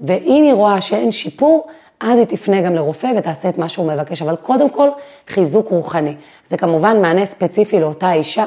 ואם 0.00 0.42
היא 0.44 0.52
רואה 0.52 0.80
שאין 0.80 1.12
שיפור, 1.12 1.66
אז 2.00 2.18
היא 2.18 2.26
תפנה 2.26 2.60
גם 2.60 2.74
לרופא 2.74 3.10
ותעשה 3.16 3.48
את 3.48 3.58
מה 3.58 3.68
שהוא 3.68 3.92
מבקש, 3.92 4.22
אבל 4.22 4.36
קודם 4.36 4.70
כל 4.70 4.88
חיזוק 5.28 5.68
רוחני. 5.68 6.14
זה 6.46 6.56
כמובן 6.56 7.02
מענה 7.02 7.26
ספציפי 7.26 7.80
לאותה 7.80 8.12
אישה, 8.12 8.44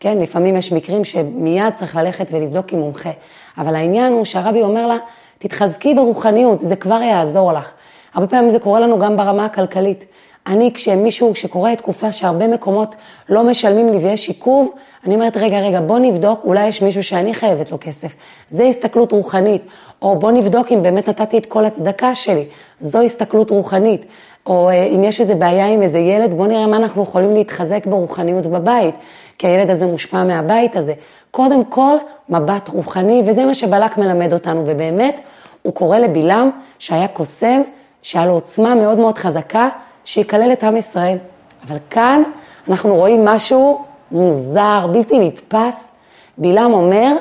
כן? 0.00 0.18
לפעמים 0.18 0.56
יש 0.56 0.72
מקרים 0.72 1.04
שמיד 1.04 1.72
צריך 1.72 1.96
ללכת 1.96 2.28
ולבדוק 2.32 2.72
עם 2.72 2.78
מומחה, 2.78 3.10
אבל 3.58 3.74
העניין 3.74 4.12
הוא 4.12 4.24
שהרבי 4.24 4.62
אומר 4.62 4.86
לה, 4.86 4.96
תתחזקי 5.38 5.94
ברוחניות, 5.94 6.60
זה 6.60 6.76
כבר 6.76 7.02
יעזור 7.02 7.52
לך. 7.52 7.72
הרבה 8.14 8.26
פעמים 8.26 8.50
זה 8.50 8.58
קורה 8.58 8.80
לנו 8.80 8.98
גם 8.98 9.16
ברמה 9.16 9.44
הכלכלית. 9.44 10.04
אני, 10.46 10.70
כשמישהו, 10.74 11.32
כשקורה 11.32 11.76
תקופה 11.76 12.12
שהרבה 12.12 12.48
מקומות 12.48 12.94
לא 13.28 13.44
משלמים 13.44 13.88
לי 13.88 13.96
ויש 13.96 14.28
עיכוב, 14.28 14.72
אני 15.06 15.14
אומרת, 15.14 15.36
רגע, 15.36 15.58
רגע, 15.58 15.80
בוא 15.80 15.98
נבדוק, 15.98 16.40
אולי 16.44 16.66
יש 16.66 16.82
מישהו 16.82 17.02
שאני 17.02 17.34
חייבת 17.34 17.72
לו 17.72 17.78
כסף. 17.80 18.16
זה 18.48 18.64
הסתכלות 18.64 19.12
רוחנית. 19.12 19.62
או 20.02 20.18
בוא 20.18 20.32
נבדוק 20.32 20.72
אם 20.72 20.82
באמת 20.82 21.08
נתתי 21.08 21.38
את 21.38 21.46
כל 21.46 21.64
הצדקה 21.64 22.14
שלי. 22.14 22.44
זו 22.78 23.02
הסתכלות 23.02 23.50
רוחנית. 23.50 24.06
או 24.46 24.68
אה, 24.68 24.84
אם 24.84 25.04
יש 25.04 25.20
איזה 25.20 25.34
בעיה 25.34 25.66
עם 25.66 25.82
איזה 25.82 25.98
ילד, 25.98 26.34
בוא 26.34 26.46
נראה 26.46 26.66
מה 26.66 26.76
אנחנו 26.76 27.02
יכולים 27.02 27.32
להתחזק 27.32 27.86
ברוחניות 27.86 28.46
בבית, 28.46 28.94
כי 29.38 29.46
הילד 29.46 29.70
הזה 29.70 29.86
מושפע 29.86 30.24
מהבית 30.24 30.76
הזה. 30.76 30.94
קודם 31.30 31.64
כל, 31.64 31.96
מבט 32.28 32.68
רוחני, 32.68 33.22
וזה 33.26 33.44
מה 33.44 33.54
שבלק 33.54 33.98
מלמד 33.98 34.32
אותנו, 34.32 34.62
ובאמת, 34.66 35.20
הוא 35.62 35.74
קורא 35.74 35.98
לבלעם, 35.98 36.50
שהיה 36.78 37.08
קוסם, 37.08 37.62
שהיה 38.02 38.26
לו 38.26 38.32
עוצמה 38.32 38.74
מאוד 38.74 38.98
מאוד 38.98 39.18
חזקה, 39.18 39.68
שיקלל 40.04 40.52
את 40.52 40.64
עם 40.64 40.76
ישראל. 40.76 41.18
אבל 41.66 41.76
כאן 41.90 42.22
אנחנו 42.68 42.94
רואים 42.94 43.24
משהו 43.24 43.84
מוזר, 44.10 44.86
בלתי 44.92 45.18
נתפס. 45.18 45.92
בלעם 46.38 46.72
אומר, 46.72 47.16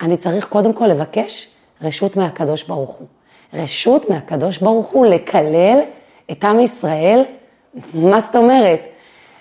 אני 0.00 0.16
צריך 0.16 0.48
קודם 0.48 0.72
כל 0.72 0.86
לבקש 0.86 1.48
רשות 1.82 2.16
מהקדוש 2.16 2.62
ברוך 2.62 2.90
הוא. 2.90 3.06
רשות 3.54 4.10
מהקדוש 4.10 4.58
ברוך 4.58 4.86
הוא 4.86 5.06
לקלל 5.06 5.80
את 6.30 6.44
עם 6.44 6.60
ישראל, 6.60 7.24
מה 7.94 8.20
זאת 8.20 8.36
אומרת? 8.36 8.80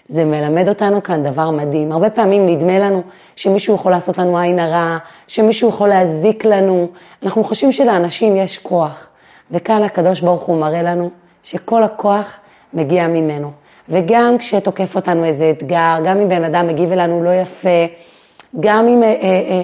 זה 0.08 0.26
מלמד 0.26 0.70
אותנו 0.70 1.04
כאן 1.04 1.24
דבר 1.24 1.50
מדהים. 1.50 1.92
הרבה 1.92 2.10
פעמים 2.10 2.46
נדמה 2.46 2.80
לנו 2.80 3.04
שמישהו 3.36 3.76
יכול 3.76 3.92
לעשות 3.92 4.18
לנו 4.18 4.38
עין 4.38 4.60
הרע, 4.60 4.98
שמישהו 5.28 5.70
יכול 5.70 5.90
להזיק 5.90 6.46
לנו. 6.46 6.88
אנחנו 7.24 7.44
חושבים 7.44 7.72
שלאנשים 7.72 8.36
יש 8.36 8.58
כוח. 8.58 9.08
וכאן 9.52 9.84
הקדוש 9.84 10.22
ברוך 10.22 10.44
הוא 10.44 10.58
מראה 10.58 10.82
לנו 10.82 11.10
שכל 11.44 11.84
הכוח 11.84 12.38
מגיע 12.74 13.08
ממנו. 13.08 13.52
וגם 13.90 14.38
כשתוקף 14.38 14.96
אותנו 14.96 15.26
איזה 15.26 15.50
אתגר, 15.50 15.96
גם 16.04 16.20
אם 16.20 16.30
בן 16.30 16.44
אדם 16.44 16.68
מגיב 16.68 16.92
אלינו 16.92 17.24
לא 17.24 17.30
יפה, 17.30 17.86
גם 18.60 18.88
אם 18.88 19.04
אה, 19.04 19.08
אה, 19.08 19.14
אה, 19.24 19.62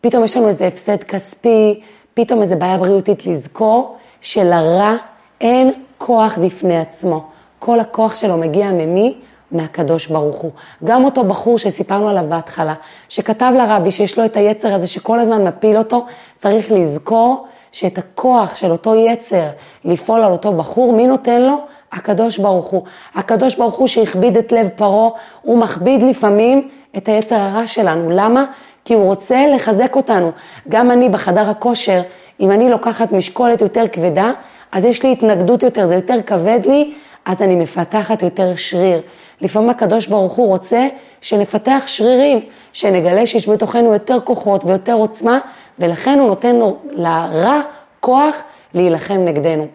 פתאום 0.00 0.24
יש 0.24 0.36
לנו 0.36 0.48
איזה 0.48 0.66
הפסד 0.66 1.02
כספי, 1.02 1.80
פתאום 2.14 2.42
איזה 2.42 2.56
בעיה 2.56 2.78
בריאותית, 2.78 3.26
לזכור 3.26 3.96
שלרע 4.20 4.96
אין 5.40 5.72
כוח 5.98 6.38
בפני 6.38 6.78
עצמו. 6.78 7.24
כל 7.58 7.80
הכוח 7.80 8.14
שלו 8.14 8.36
מגיע 8.36 8.70
ממי? 8.70 9.14
מהקדוש 9.50 10.06
ברוך 10.06 10.36
הוא. 10.36 10.50
גם 10.84 11.04
אותו 11.04 11.24
בחור 11.24 11.58
שסיפרנו 11.58 12.08
עליו 12.08 12.24
בהתחלה, 12.28 12.74
שכתב 13.08 13.52
לרבי 13.58 13.90
שיש 13.90 14.18
לו 14.18 14.24
את 14.24 14.36
היצר 14.36 14.74
הזה 14.74 14.86
שכל 14.86 15.20
הזמן 15.20 15.44
מפיל 15.44 15.76
אותו, 15.76 16.06
צריך 16.36 16.72
לזכור 16.72 17.46
שאת 17.72 17.98
הכוח 17.98 18.56
של 18.56 18.70
אותו 18.70 18.94
יצר 18.94 19.46
לפעול 19.84 20.22
על 20.22 20.32
אותו 20.32 20.52
בחור, 20.52 20.92
מי 20.92 21.06
נותן 21.06 21.42
לו? 21.42 21.56
הקדוש 21.94 22.38
ברוך 22.38 22.66
הוא. 22.66 22.82
הקדוש 23.14 23.54
ברוך 23.54 23.74
הוא 23.74 23.86
שהכביד 23.86 24.36
את 24.36 24.52
לב 24.52 24.68
פרעה, 24.76 25.10
הוא 25.42 25.58
מכביד 25.58 26.02
לפעמים 26.02 26.68
את 26.96 27.08
היצר 27.08 27.36
הרע 27.36 27.66
שלנו. 27.66 28.10
למה? 28.10 28.44
כי 28.84 28.94
הוא 28.94 29.04
רוצה 29.04 29.46
לחזק 29.46 29.96
אותנו. 29.96 30.32
גם 30.68 30.90
אני 30.90 31.08
בחדר 31.08 31.50
הכושר, 31.50 32.02
אם 32.40 32.50
אני 32.50 32.70
לוקחת 32.70 33.12
משקולת 33.12 33.60
יותר 33.60 33.88
כבדה, 33.88 34.32
אז 34.72 34.84
יש 34.84 35.02
לי 35.02 35.12
התנגדות 35.12 35.62
יותר, 35.62 35.86
זה 35.86 35.94
יותר 35.94 36.22
כבד 36.26 36.60
לי, 36.66 36.94
אז 37.24 37.42
אני 37.42 37.54
מפתחת 37.56 38.22
יותר 38.22 38.56
שריר. 38.56 39.00
לפעמים 39.40 39.70
הקדוש 39.70 40.06
ברוך 40.06 40.32
הוא 40.32 40.46
רוצה 40.46 40.88
שנפתח 41.20 41.82
שרירים, 41.86 42.40
שנגלה 42.72 43.26
שיש 43.26 43.48
בתוכנו 43.48 43.92
יותר 43.92 44.20
כוחות 44.20 44.64
ויותר 44.64 44.92
עוצמה, 44.92 45.38
ולכן 45.78 46.18
הוא 46.18 46.28
נותן 46.28 46.56
לרע 46.90 47.60
כוח 48.00 48.36
להילחם 48.74 49.18
נגדנו. 49.24 49.66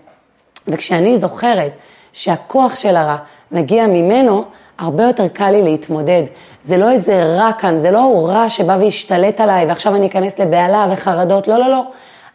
וכשאני 0.67 1.17
זוכרת 1.17 1.71
שהכוח 2.13 2.75
של 2.75 2.95
הרע 2.95 3.17
מגיע 3.51 3.87
ממנו, 3.87 4.43
הרבה 4.79 5.03
יותר 5.03 5.27
קל 5.27 5.51
לי 5.51 5.61
להתמודד. 5.61 6.23
זה 6.61 6.77
לא 6.77 6.89
איזה 6.89 7.23
רע 7.23 7.51
כאן, 7.53 7.79
זה 7.79 7.91
לא 7.91 8.25
רע 8.27 8.49
שבא 8.49 8.77
והשתלט 8.81 9.41
עליי 9.41 9.65
ועכשיו 9.65 9.95
אני 9.95 10.07
אכנס 10.07 10.39
לבהלה 10.39 10.87
וחרדות, 10.91 11.47
לא, 11.47 11.57
לא, 11.57 11.69
לא. 11.69 11.83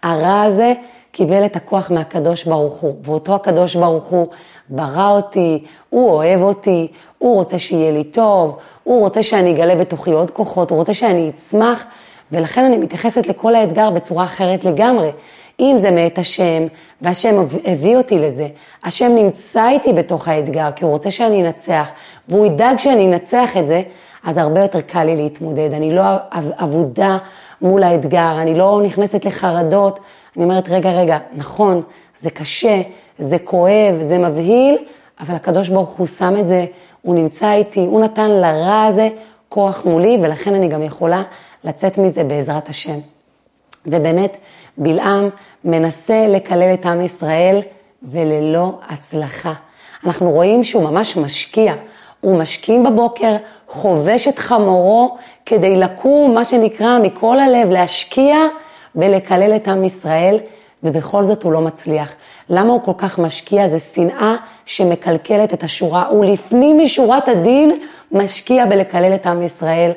הרע 0.02 0.42
הזה 0.42 0.72
קיבל 1.12 1.44
את 1.44 1.56
הכוח 1.56 1.90
מהקדוש 1.90 2.44
ברוך 2.44 2.74
הוא, 2.74 2.94
ואותו 3.04 3.34
הקדוש 3.34 3.76
ברוך 3.76 4.04
הוא 4.04 4.28
ברא 4.68 5.10
אותי, 5.10 5.64
הוא 5.90 6.10
אוהב 6.10 6.42
אותי, 6.42 6.88
הוא 7.18 7.34
רוצה 7.34 7.58
שיהיה 7.58 7.92
לי 7.92 8.04
טוב, 8.04 8.56
הוא 8.84 9.00
רוצה 9.00 9.22
שאני 9.22 9.52
אגלה 9.52 9.74
בתוכי 9.74 10.10
עוד 10.10 10.30
כוחות, 10.30 10.70
הוא 10.70 10.78
רוצה 10.78 10.94
שאני 10.94 11.28
אצמח, 11.28 11.84
ולכן 12.32 12.64
אני 12.64 12.76
מתייחסת 12.76 13.26
לכל 13.26 13.54
האתגר 13.54 13.90
בצורה 13.90 14.24
אחרת 14.24 14.64
לגמרי. 14.64 15.10
אם 15.60 15.74
זה 15.78 15.90
מאת 15.90 16.18
השם, 16.18 16.66
והשם 17.02 17.44
הביא 17.64 17.96
אותי 17.96 18.18
לזה, 18.18 18.48
השם 18.84 19.12
נמצא 19.14 19.68
איתי 19.68 19.92
בתוך 19.92 20.28
האתגר, 20.28 20.70
כי 20.76 20.84
הוא 20.84 20.92
רוצה 20.92 21.10
שאני 21.10 21.42
אנצח, 21.42 21.88
והוא 22.28 22.46
ידאג 22.46 22.78
שאני 22.78 23.06
אנצח 23.06 23.56
את 23.56 23.68
זה, 23.68 23.82
אז 24.24 24.38
הרבה 24.38 24.60
יותר 24.60 24.80
קל 24.80 25.04
לי 25.04 25.16
להתמודד. 25.16 25.72
אני 25.72 25.92
לא 25.94 26.02
אבודה 26.32 27.18
מול 27.62 27.82
האתגר, 27.82 28.34
אני 28.42 28.54
לא 28.54 28.80
נכנסת 28.84 29.24
לחרדות, 29.24 30.00
אני 30.36 30.44
אומרת, 30.44 30.68
רגע, 30.68 30.90
רגע, 30.90 31.18
נכון, 31.34 31.82
זה 32.18 32.30
קשה, 32.30 32.82
זה 33.18 33.38
כואב, 33.38 33.94
זה 34.00 34.18
מבהיל, 34.18 34.78
אבל 35.20 35.34
הקדוש 35.34 35.68
ברוך 35.68 35.90
הוא 35.90 36.06
שם 36.06 36.34
את 36.40 36.48
זה, 36.48 36.66
הוא 37.02 37.14
נמצא 37.14 37.52
איתי, 37.52 37.80
הוא 37.80 38.00
נתן 38.00 38.30
לרע 38.30 38.84
הזה 38.84 39.08
כוח 39.48 39.84
מולי, 39.84 40.18
ולכן 40.22 40.54
אני 40.54 40.68
גם 40.68 40.82
יכולה 40.82 41.22
לצאת 41.64 41.98
מזה 41.98 42.24
בעזרת 42.24 42.68
השם. 42.68 42.98
ובאמת, 43.86 44.36
בלעם 44.78 45.28
מנסה 45.64 46.26
לקלל 46.28 46.74
את 46.74 46.86
עם 46.86 47.00
ישראל, 47.00 47.60
וללא 48.02 48.78
הצלחה. 48.88 49.52
אנחנו 50.06 50.30
רואים 50.30 50.64
שהוא 50.64 50.82
ממש 50.82 51.16
משקיע. 51.16 51.74
הוא 52.20 52.38
משכים 52.38 52.84
בבוקר, 52.84 53.36
חובש 53.68 54.28
את 54.28 54.38
חמורו 54.38 55.16
כדי 55.46 55.76
לקום, 55.76 56.34
מה 56.34 56.44
שנקרא, 56.44 56.98
מכל 56.98 57.40
הלב, 57.40 57.70
להשקיע 57.70 58.36
ולקלל 58.96 59.56
את 59.56 59.68
עם 59.68 59.84
ישראל, 59.84 60.38
ובכל 60.82 61.24
זאת 61.24 61.42
הוא 61.42 61.52
לא 61.52 61.60
מצליח. 61.60 62.12
למה 62.50 62.72
הוא 62.72 62.80
כל 62.84 62.92
כך 62.98 63.18
משקיע? 63.18 63.68
זה 63.68 63.78
שנאה 63.78 64.36
שמקלקלת 64.66 65.54
את 65.54 65.62
השורה. 65.62 66.06
הוא 66.06 66.24
לפנים 66.24 66.78
משורת 66.78 67.28
הדין 67.28 67.80
משקיע 68.12 68.66
בלקלל 68.66 69.14
את 69.14 69.26
עם 69.26 69.42
ישראל, 69.42 69.90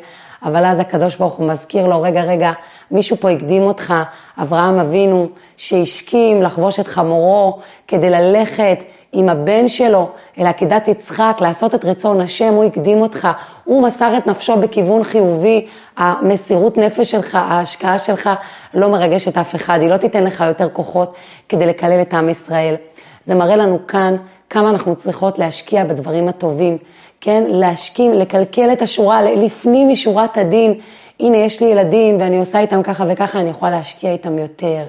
אבל 0.44 0.66
אז 0.66 0.80
הקדוש 0.80 1.16
ברוך 1.16 1.34
הוא 1.34 1.48
מזכיר 1.48 1.88
לו, 1.88 2.02
רגע, 2.02 2.22
רגע, 2.22 2.52
מישהו 2.92 3.18
פה 3.18 3.30
הקדים 3.30 3.64
אותך, 3.64 3.94
אברהם 4.42 4.80
אבינו, 4.80 5.28
שהשכים 5.58 6.44
לחבוש 6.44 6.80
את 6.80 6.88
חמורו 6.88 7.60
כדי 7.88 8.10
ללכת 8.10 8.84
עם 9.14 9.30
הבן 9.30 9.68
שלו 9.68 10.10
אל 10.40 10.48
עקידת 10.48 10.88
יצחק, 10.88 11.38
לעשות 11.42 11.76
את 11.76 11.86
רצון 11.86 12.22
השם, 12.22 12.54
הוא 12.54 12.64
הקדים 12.64 13.02
אותך, 13.02 13.28
הוא 13.64 13.84
מסר 13.84 14.18
את 14.18 14.28
נפשו 14.28 14.58
בכיוון 14.58 15.04
חיובי, 15.04 15.68
המסירות 15.98 16.78
נפש 16.78 17.12
שלך, 17.12 17.36
ההשקעה 17.36 18.00
שלך 18.00 18.30
לא 18.74 18.90
מרגשת 18.90 19.38
אף 19.38 19.56
אחד, 19.56 19.80
היא 19.82 19.90
לא 19.90 19.98
תיתן 19.98 20.24
לך 20.24 20.44
יותר 20.48 20.70
כוחות 20.70 21.14
כדי 21.50 21.66
לקלל 21.66 22.02
את 22.02 22.14
עם 22.14 22.30
ישראל. 22.30 22.76
זה 23.24 23.36
מראה 23.36 23.56
לנו 23.56 23.88
כאן 23.88 24.16
כמה 24.50 24.70
אנחנו 24.70 24.96
צריכות 24.96 25.40
להשקיע 25.40 25.84
בדברים 25.84 26.28
הטובים, 26.28 26.78
כן? 27.22 27.44
להשכים, 27.48 28.14
לקלקל 28.14 28.74
את 28.74 28.82
השורה, 28.82 29.22
לפנים 29.22 29.90
משורת 29.90 30.38
הדין. 30.38 30.80
הנה, 31.20 31.38
יש 31.38 31.62
לי 31.62 31.68
ילדים 31.68 32.18
ואני 32.20 32.38
עושה 32.38 32.60
איתם 32.60 32.84
ככה 32.84 33.06
וככה, 33.10 33.40
אני 33.40 33.50
יכולה 33.50 33.72
להשקיע 33.72 34.12
איתם 34.12 34.38
יותר. 34.38 34.84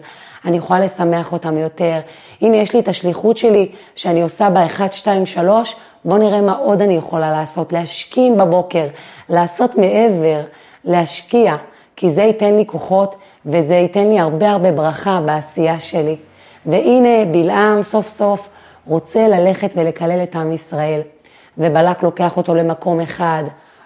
אני 0.44 0.56
יכולה 0.56 0.80
לשמח 0.80 1.32
אותם 1.32 1.58
יותר. 1.58 2.00
הנה, 2.40 2.56
יש 2.56 2.75
לי 2.75 2.80
את 2.80 2.88
השליחות 2.88 3.37
שלי 3.37 3.68
שאני 3.94 4.23
עושה 4.23 4.50
ב-1, 4.50 4.92
2, 4.92 5.26
3, 5.26 5.76
בואו 6.04 6.18
נראה 6.18 6.40
מה 6.40 6.56
עוד 6.56 6.82
אני 6.82 6.97
יכולה 6.97 7.30
לעשות. 7.30 7.73
להשכים 7.73 8.37
בבוקר, 8.37 8.87
לעשות 9.28 9.75
מעבר, 9.78 10.40
להשקיע, 10.85 11.56
כי 11.97 12.11
זה 12.11 12.23
ייתן 12.23 12.54
לי 12.54 12.66
כוחות 12.66 13.14
וזה 13.47 13.75
ייתן 13.75 14.08
לי 14.08 14.20
הרבה 14.20 14.50
הרבה 14.50 14.73
ברכה 14.73 15.20
בעשייה 15.26 15.80
שלי. 15.80 16.16
והנה, 16.66 17.25
בלעם 17.30 17.82
סוף 17.82 18.08
סוף 18.08 18.49
רוצה 18.87 19.28
ללכת 19.28 19.73
ולקלל 19.76 20.23
את 20.23 20.37
עם 20.37 20.52
ישראל. 20.52 21.00
ובלק 21.58 22.02
לוקח 22.02 22.37
אותו 22.37 22.54
למקום 22.54 23.00
אחד, 23.00 23.44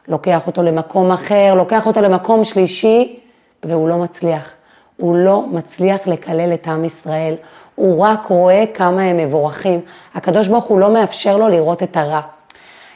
לוקח 0.08 0.46
אותו 0.46 0.62
למקום 0.62 1.10
אחר, 1.10 1.54
לוקח 1.56 1.86
אותו 1.86 2.00
למקום 2.00 2.44
שלישי, 2.44 3.20
והוא 3.64 3.88
לא 3.88 3.96
מצליח. 3.96 4.50
הוא 4.96 5.16
לא 5.16 5.44
מצליח 5.50 6.06
לקלל 6.06 6.54
את 6.54 6.68
עם 6.68 6.84
ישראל, 6.84 7.34
הוא 7.74 8.04
רק 8.04 8.26
רואה 8.26 8.64
כמה 8.74 9.02
הם 9.02 9.16
מבורכים. 9.16 9.80
הקדוש 10.14 10.48
ברוך 10.48 10.64
הוא 10.64 10.78
לא 10.78 10.90
מאפשר 10.90 11.36
לו 11.36 11.48
לראות 11.48 11.82
את 11.82 11.96
הרע. 11.96 12.20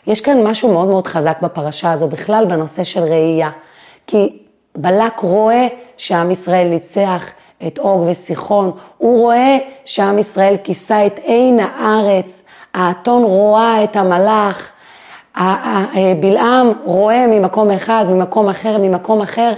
יש 0.07 0.21
כאן 0.21 0.43
משהו 0.43 0.73
מאוד 0.73 0.89
מאוד 0.89 1.07
חזק 1.07 1.39
בפרשה 1.43 1.93
הזו, 1.93 2.09
בכלל 2.09 2.45
בנושא 2.49 2.85
של 2.85 3.03
ראייה. 3.03 3.51
כי 4.07 4.39
בלק 4.77 5.19
רואה 5.19 5.67
שעם 5.97 6.31
ישראל 6.31 6.69
ניצח 6.69 7.31
את 7.67 7.79
אוג 7.79 8.07
וסיחון, 8.11 8.73
הוא 8.99 9.21
רואה 9.21 9.59
שעם 9.85 10.19
ישראל 10.19 10.57
כיסה 10.65 11.07
את 11.07 11.19
עין 11.19 11.61
הארץ, 11.61 12.43
האתון 12.75 13.25
רואה 13.25 13.85
את 13.85 13.97
המלאך, 13.97 14.71
בלעם 16.21 16.73
רואה 16.85 17.27
ממקום 17.27 17.71
אחד, 17.71 18.05
ממקום 18.09 18.49
אחר, 18.49 18.79
ממקום 18.79 19.21
אחר, 19.21 19.53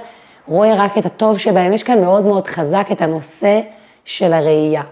רואה 0.49 0.75
רק 0.77 0.99
את 0.99 1.07
הטוב 1.07 1.39
שבהם. 1.39 1.73
יש 1.73 1.83
כאן 1.83 2.01
מאוד 2.01 2.25
מאוד 2.25 2.47
חזק 2.47 2.87
את 2.93 3.03
הנושא 3.03 3.61
של 4.05 4.33
הראייה. 4.33 4.83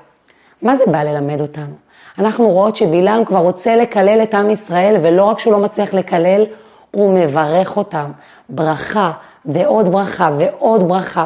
מה 0.62 0.76
זה 0.76 0.84
בא 0.86 1.02
ללמד 1.02 1.40
אותנו? 1.40 1.74
אנחנו 2.18 2.48
רואות 2.48 2.76
שבלעם 2.76 3.24
כבר 3.24 3.38
רוצה 3.38 3.76
לקלל 3.76 4.22
את 4.22 4.34
עם 4.34 4.50
ישראל, 4.50 4.96
ולא 5.02 5.24
רק 5.24 5.38
שהוא 5.38 5.52
לא 5.52 5.58
מצליח 5.58 5.94
לקלל, 5.94 6.46
הוא 6.90 7.14
מברך 7.14 7.76
אותם. 7.76 8.10
ברכה 8.48 9.12
ועוד 9.44 9.88
ברכה 9.88 10.30
ועוד 10.38 10.88
ברכה. 10.88 11.24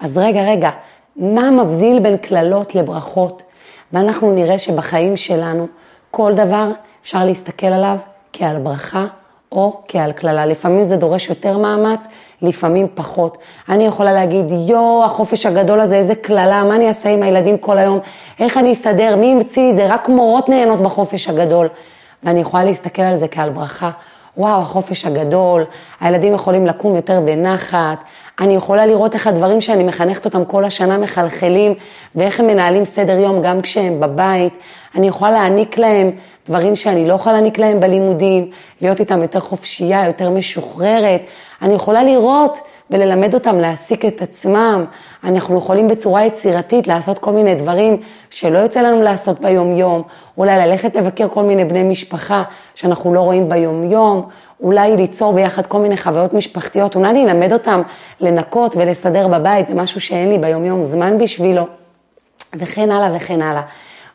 אז 0.00 0.18
רגע, 0.18 0.42
רגע, 0.42 0.70
מה 1.16 1.50
מבדיל 1.50 1.98
בין 1.98 2.16
קללות 2.16 2.74
לברכות? 2.74 3.42
ואנחנו 3.92 4.32
נראה 4.32 4.58
שבחיים 4.58 5.16
שלנו 5.16 5.66
כל 6.10 6.32
דבר 6.34 6.70
אפשר 7.02 7.24
להסתכל 7.24 7.66
עליו 7.66 7.96
כעל 8.36 8.58
ברכה 8.58 9.06
או 9.52 9.80
כעל 9.88 10.12
קללה. 10.12 10.46
לפעמים 10.46 10.84
זה 10.84 10.96
דורש 10.96 11.28
יותר 11.28 11.58
מאמץ, 11.58 12.06
לפעמים 12.42 12.86
פחות. 12.94 13.38
אני 13.68 13.86
יכולה 13.86 14.12
להגיד, 14.12 14.44
יואו, 14.68 15.04
החופש 15.04 15.46
הגדול 15.46 15.80
הזה, 15.80 15.94
איזה 15.94 16.14
קללה, 16.14 16.64
מה 16.64 16.74
אני 16.74 16.88
אעשה 16.88 17.08
עם 17.08 17.22
הילדים 17.22 17.58
כל 17.58 17.78
היום? 17.78 17.98
איך 18.40 18.56
אני 18.56 18.72
אסתדר? 18.72 19.16
מי 19.16 19.32
המציא 19.32 19.70
את 19.70 19.76
זה? 19.76 19.86
רק 19.86 20.08
מורות 20.08 20.48
נהנות 20.48 20.80
בחופש 20.80 21.28
הגדול. 21.28 21.68
ואני 22.22 22.40
יכולה 22.40 22.64
להסתכל 22.64 23.02
על 23.02 23.16
זה 23.16 23.28
כעל 23.28 23.50
ברכה. 23.50 23.90
וואו, 24.36 24.60
החופש 24.60 25.04
הגדול, 25.04 25.64
הילדים 26.00 26.34
יכולים 26.34 26.66
לקום 26.66 26.96
יותר 26.96 27.20
בנחת, 27.20 28.04
אני 28.40 28.54
יכולה 28.54 28.86
לראות 28.86 29.14
איך 29.14 29.26
הדברים 29.26 29.60
שאני 29.60 29.84
מחנכת 29.84 30.24
אותם 30.24 30.44
כל 30.44 30.64
השנה 30.64 30.98
מחלחלים, 30.98 31.74
ואיך 32.14 32.40
הם 32.40 32.46
מנהלים 32.46 32.84
סדר 32.84 33.18
יום 33.18 33.42
גם 33.42 33.60
כשהם 33.60 34.00
בבית. 34.00 34.52
אני 34.94 35.06
יכולה 35.06 35.30
להעניק 35.30 35.78
להם 35.78 36.10
דברים 36.46 36.76
שאני 36.76 37.08
לא 37.08 37.14
יכולה 37.14 37.32
להעניק 37.32 37.58
להם 37.58 37.80
בלימודים, 37.80 38.50
להיות 38.80 39.00
איתם 39.00 39.22
יותר 39.22 39.40
חופשייה, 39.40 40.06
יותר 40.06 40.30
משוחררת. 40.30 41.20
אני 41.62 41.74
יכולה 41.74 42.02
לראות 42.02 42.58
וללמד 42.90 43.34
אותם 43.34 43.58
להעסיק 43.58 44.04
את 44.04 44.22
עצמם. 44.22 44.84
אנחנו 45.24 45.58
יכולים 45.58 45.88
בצורה 45.88 46.24
יצירתית 46.24 46.86
לעשות 46.86 47.18
כל 47.18 47.32
מיני 47.32 47.54
דברים 47.54 47.96
שלא 48.30 48.58
יוצא 48.58 48.82
לנו 48.82 49.02
לעשות 49.02 49.40
ביום-יום. 49.40 50.02
אולי 50.38 50.56
ללכת 50.56 50.96
לבקר 50.96 51.28
כל 51.28 51.42
מיני 51.42 51.64
בני 51.64 51.82
משפחה 51.82 52.42
שאנחנו 52.74 53.14
לא 53.14 53.20
רואים 53.20 53.48
ביום-יום. 53.48 54.28
אולי 54.60 54.96
ליצור 54.96 55.32
ביחד 55.32 55.66
כל 55.66 55.78
מיני 55.78 55.96
חוויות 55.96 56.34
משפחתיות, 56.34 56.96
אולי 56.96 57.24
אלמד 57.24 57.52
אותם 57.52 57.82
לנקות 58.20 58.76
ולסדר 58.76 59.28
בבית, 59.28 59.66
זה 59.66 59.74
משהו 59.74 60.00
שאין 60.00 60.28
לי 60.28 60.38
ביום-יום 60.38 60.82
זמן 60.82 61.18
בשבילו, 61.18 61.66
וכן 62.56 62.90
הלאה 62.90 63.16
וכן 63.16 63.42
הלאה. 63.42 63.62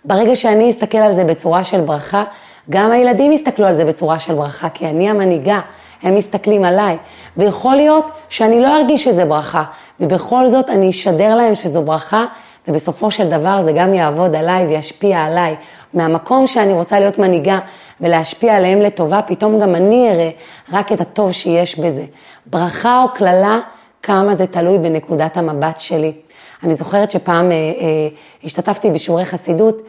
ברגע 0.06 0.36
שאני 0.36 0.70
אסתכל 0.70 0.98
על 0.98 1.16
זה 1.16 1.24
בצורה 1.24 1.64
של 1.64 1.82
ברכה, 1.82 2.24
גם 2.70 2.92
הילדים 2.92 3.32
יסתכלו 3.32 3.66
על 3.66 3.76
זה 3.76 3.86
בצורה 3.86 4.20
של 4.20 4.34
ברכה, 4.34 4.70
כי 4.70 4.88
אני 4.88 5.10
המנהיגה, 5.10 5.60
הם 6.04 6.16
מסתכלים 6.16 6.64
עליי. 6.64 6.98
ויכול 7.38 7.76
להיות 7.76 8.12
שאני 8.30 8.62
לא 8.62 8.78
ארגיש 8.78 9.04
שזה 9.04 9.26
ברכה, 9.26 9.64
ובכל 10.00 10.50
זאת 10.50 10.70
אני 10.70 10.90
אשדר 10.90 11.36
להם 11.36 11.56
שזו 11.56 11.82
ברכה, 11.82 12.26
ובסופו 12.68 13.12
של 13.12 13.30
דבר 13.30 13.62
זה 13.64 13.72
גם 13.72 13.94
יעבוד 13.94 14.36
עליי 14.36 14.66
וישפיע 14.68 15.20
עליי. 15.20 15.56
מהמקום 15.94 16.48
שאני 16.48 16.74
רוצה 16.74 17.00
להיות 17.00 17.20
מנהיגה 17.20 17.60
ולהשפיע 18.02 18.56
עליהם 18.56 18.82
לטובה, 18.82 19.22
פתאום 19.22 19.60
גם 19.60 19.76
אני 19.76 20.12
אראה 20.12 20.30
רק 20.74 20.92
את 20.92 21.02
הטוב 21.02 21.32
שיש 21.32 21.80
בזה. 21.80 22.06
ברכה 22.46 23.04
או 23.04 23.10
קללה, 23.14 23.60
כמה 24.04 24.36
זה 24.36 24.48
תלוי 24.48 24.78
בנקודת 24.78 25.38
המבט 25.38 25.80
שלי. 25.80 26.14
אני 26.64 26.76
זוכרת 26.76 27.12
שפעם 27.12 27.52
אה, 27.52 27.56
אה, 27.56 28.08
השתתפתי 28.44 28.92
בשיעורי 28.92 29.26
חסידות, 29.26 29.82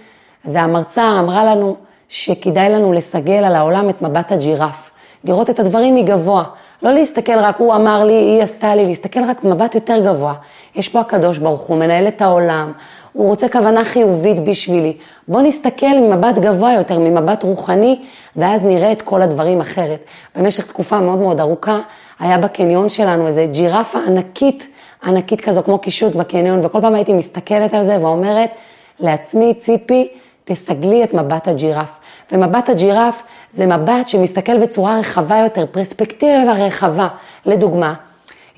והמרצה 0.45 1.19
אמרה 1.19 1.45
לנו 1.45 1.77
שכדאי 2.09 2.69
לנו 2.69 2.93
לסגל 2.93 3.45
על 3.45 3.55
העולם 3.55 3.91
את 3.91 4.03
מבט 4.03 4.33
הג'ירף, 4.33 4.90
לראות 5.25 5.51
את 5.51 5.59
הדברים 5.59 5.95
מגבוה, 5.95 6.45
לא 6.83 6.93
להסתכל 6.93 7.39
רק, 7.39 7.57
הוא 7.59 7.75
אמר 7.75 8.05
לי, 8.05 8.13
היא 8.13 8.43
עשתה 8.43 8.75
לי, 8.75 8.87
להסתכל 8.87 9.21
רק 9.25 9.45
במבט 9.45 9.75
יותר 9.75 10.01
גבוה. 10.05 10.35
יש 10.77 10.89
פה 10.89 11.01
הקדוש 11.01 11.39
ברוך 11.39 11.61
הוא, 11.61 11.77
מנהל 11.77 12.09
את 12.09 12.23
העולם, 12.23 12.73
הוא 13.13 13.29
רוצה 13.29 13.49
כוונה 13.49 13.85
חיובית 13.85 14.45
בשבילי. 14.45 14.97
בוא 15.29 15.43
נסתכל 15.43 16.01
ממבט 16.01 16.39
גבוה 16.39 16.73
יותר, 16.73 16.99
ממבט 16.99 17.43
רוחני, 17.43 17.99
ואז 18.37 18.63
נראה 18.63 18.93
את 18.93 19.03
כל 19.03 19.23
הדברים 19.23 19.61
אחרת. 19.61 20.05
במשך 20.37 20.67
תקופה 20.67 21.01
מאוד 21.01 21.19
מאוד 21.19 21.41
ארוכה, 21.41 21.81
היה 22.21 22.39
בקניון 22.39 22.89
שלנו 22.89 23.27
איזה 23.27 23.47
ג'ירפה 23.51 23.99
ענקית, 24.07 24.67
ענקית 25.05 25.41
כזו, 25.41 25.63
כמו 25.63 25.79
קישוט 25.79 26.15
בקניון, 26.15 26.61
וכל 26.63 26.81
פעם 26.81 26.95
הייתי 26.95 27.13
מסתכלת 27.13 27.75
על 27.75 27.85
זה 27.85 27.99
ואומרת 28.01 28.51
לעצמי, 29.01 29.55
ציפי, 29.55 30.09
תסגלי 30.45 31.05
את 31.05 31.15
מבט 31.15 31.49
הג'ירף. 31.49 31.91
ומבט 32.33 32.69
הג'ירף 32.69 33.23
זה 33.51 33.67
מבט 33.67 34.09
שמסתכל 34.09 34.59
בצורה 34.59 34.99
רחבה 34.99 35.39
יותר, 35.39 35.65
פרספקטיבה 35.71 36.53
רחבה. 36.53 37.09
לדוגמה, 37.47 37.95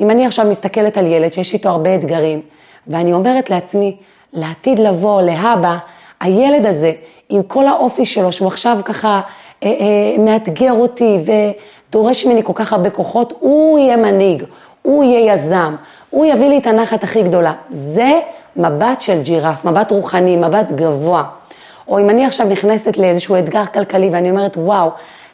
אם 0.01 0.11
אני 0.11 0.27
עכשיו 0.27 0.47
מסתכלת 0.47 0.99
על 0.99 1.07
ילד 1.07 1.33
שיש 1.33 1.55
איתו 1.55 1.69
הרבה 1.69 1.95
אתגרים, 1.95 2.41
ואני 2.87 3.13
אומרת 3.13 3.51
לעצמי, 3.51 3.97
לעתיד 4.33 4.79
לבוא, 4.79 5.23
להבא, 5.23 5.77
הילד 6.21 6.67
הזה, 6.67 6.93
עם 7.29 7.43
כל 7.43 7.69
האופי 7.69 8.07
שלו, 8.07 8.33
שהוא 8.33 8.49
עכשיו 8.49 8.79
ככה 8.85 9.21
אה, 9.63 9.69
אה, 9.69 10.19
מאתגר 10.19 10.73
אותי 10.73 11.19
ודורש 11.89 12.27
ממני 12.27 12.43
כל 12.45 12.53
כך 12.55 12.73
הרבה 12.73 12.91
כוחות, 12.91 13.33
הוא 13.41 13.79
יהיה 13.79 13.97
מנהיג, 13.97 14.45
הוא 14.83 15.05
יהיה 15.05 15.35
יזם, 15.35 15.77
הוא 16.11 16.27
יביא 16.27 16.49
לי 16.49 16.59
את 16.59 16.67
הנחת 16.67 17.05
הכי 17.05 17.23
גדולה. 17.23 17.53
זה 17.71 18.21
מבט 18.57 19.01
של 19.01 19.23
ג'ירף, 19.23 19.65
מבט 19.65 19.91
רוחני, 19.91 20.37
מבט 20.37 20.73
גבוה. 20.73 21.25
או 21.89 21.99
אם 21.99 22.11
אני 22.11 22.27
עכשיו 22.27 22.49
נכנסת 22.49 22.97
לאיזשהו 22.97 23.39
אתגר 23.39 23.67
כלכלי 23.67 24.11
ואני 24.13 24.31
אומרת, 24.31 24.57
וואו, 24.57 24.91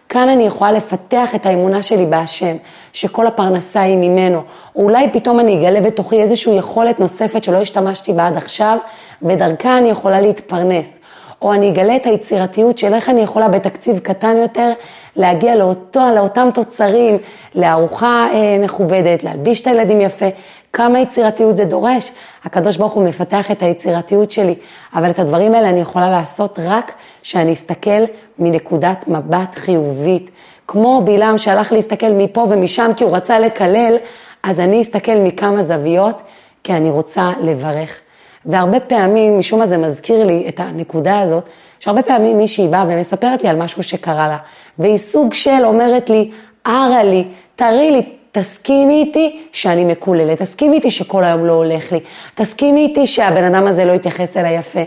כאן 0.08 0.28
אני 0.28 0.46
יכולה 0.46 0.72
לפתח 0.72 1.34
את 1.34 1.46
האמונה 1.46 1.82
שלי 1.82 2.06
בהשם, 2.06 2.56
שכל 2.92 3.26
הפרנסה 3.26 3.80
היא 3.80 3.96
ממנו. 3.96 4.42
או 4.76 4.82
אולי 4.82 5.12
פתאום 5.12 5.40
אני 5.40 5.58
אגלה 5.58 5.80
בתוכי 5.80 6.22
איזושהי 6.22 6.56
יכולת 6.56 7.00
נוספת 7.00 7.44
שלא 7.44 7.60
השתמשתי 7.60 8.12
בה 8.12 8.26
עד 8.26 8.36
עכשיו, 8.36 8.78
ודרכה 9.22 9.78
אני 9.78 9.88
יכולה 9.88 10.20
להתפרנס. 10.20 10.98
או 11.42 11.52
אני 11.54 11.70
אגלה 11.70 11.96
את 11.96 12.06
היצירתיות 12.06 12.78
של 12.78 12.94
איך 12.94 13.08
אני 13.08 13.20
יכולה 13.20 13.48
בתקציב 13.48 13.98
קטן 13.98 14.36
יותר 14.36 14.72
להגיע 15.16 15.56
לאותו, 15.56 16.00
לאותם 16.14 16.48
תוצרים, 16.54 17.18
לארוחה 17.54 18.26
אה, 18.32 18.58
מכובדת, 18.60 19.22
להלביש 19.24 19.60
את 19.60 19.66
הילדים 19.66 20.00
יפה. 20.00 20.26
כמה 20.72 21.00
יצירתיות 21.00 21.56
זה 21.56 21.64
דורש. 21.64 22.10
הקדוש 22.44 22.76
ברוך 22.76 22.92
הוא 22.92 23.04
מפתח 23.04 23.50
את 23.50 23.62
היצירתיות 23.62 24.30
שלי, 24.30 24.54
אבל 24.94 25.10
את 25.10 25.18
הדברים 25.18 25.54
האלה 25.54 25.68
אני 25.68 25.80
יכולה 25.80 26.10
לעשות 26.10 26.58
רק 26.62 26.92
כשאני 27.22 27.52
אסתכל 27.52 28.04
מנקודת 28.38 29.04
מבט 29.08 29.54
חיובית. 29.54 30.30
כמו 30.66 31.02
בלעם 31.04 31.38
שהלך 31.38 31.72
להסתכל 31.72 32.12
מפה 32.12 32.46
ומשם 32.50 32.90
כי 32.96 33.04
הוא 33.04 33.16
רצה 33.16 33.38
לקלל, 33.38 33.96
אז 34.42 34.60
אני 34.60 34.80
אסתכל 34.80 35.14
מכמה 35.14 35.62
זוויות, 35.62 36.22
כי 36.64 36.72
אני 36.72 36.90
רוצה 36.90 37.30
לברך. 37.40 38.00
והרבה 38.46 38.80
פעמים, 38.80 39.38
משום 39.38 39.58
מה 39.58 39.66
זה 39.66 39.76
מזכיר 39.76 40.24
לי 40.24 40.44
את 40.48 40.60
הנקודה 40.60 41.20
הזאת, 41.20 41.48
שהרבה 41.80 42.02
פעמים 42.02 42.36
מישהי 42.36 42.68
באה 42.68 42.84
ומספרת 42.88 43.42
לי 43.42 43.48
על 43.48 43.56
משהו 43.56 43.82
שקרה 43.82 44.28
לה, 44.28 44.36
והיא 44.78 44.96
סוג 44.96 45.34
של 45.34 45.64
אומרת 45.64 46.10
לי, 46.10 46.30
ערה 46.64 47.02
לי, 47.02 47.24
תראי 47.56 47.90
לי, 47.90 48.17
תסכימי 48.38 48.94
איתי 48.94 49.40
שאני 49.52 49.84
מקוללת, 49.84 50.42
תסכימי 50.42 50.76
איתי 50.76 50.90
שכל 50.90 51.24
היום 51.24 51.46
לא 51.46 51.52
הולך 51.52 51.92
לי, 51.92 52.00
תסכימי 52.34 52.80
איתי 52.80 53.06
שהבן 53.06 53.44
אדם 53.44 53.66
הזה 53.66 53.84
לא 53.84 53.92
יתייחס 53.92 54.36
אליי 54.36 54.56
יפה. 54.56 54.80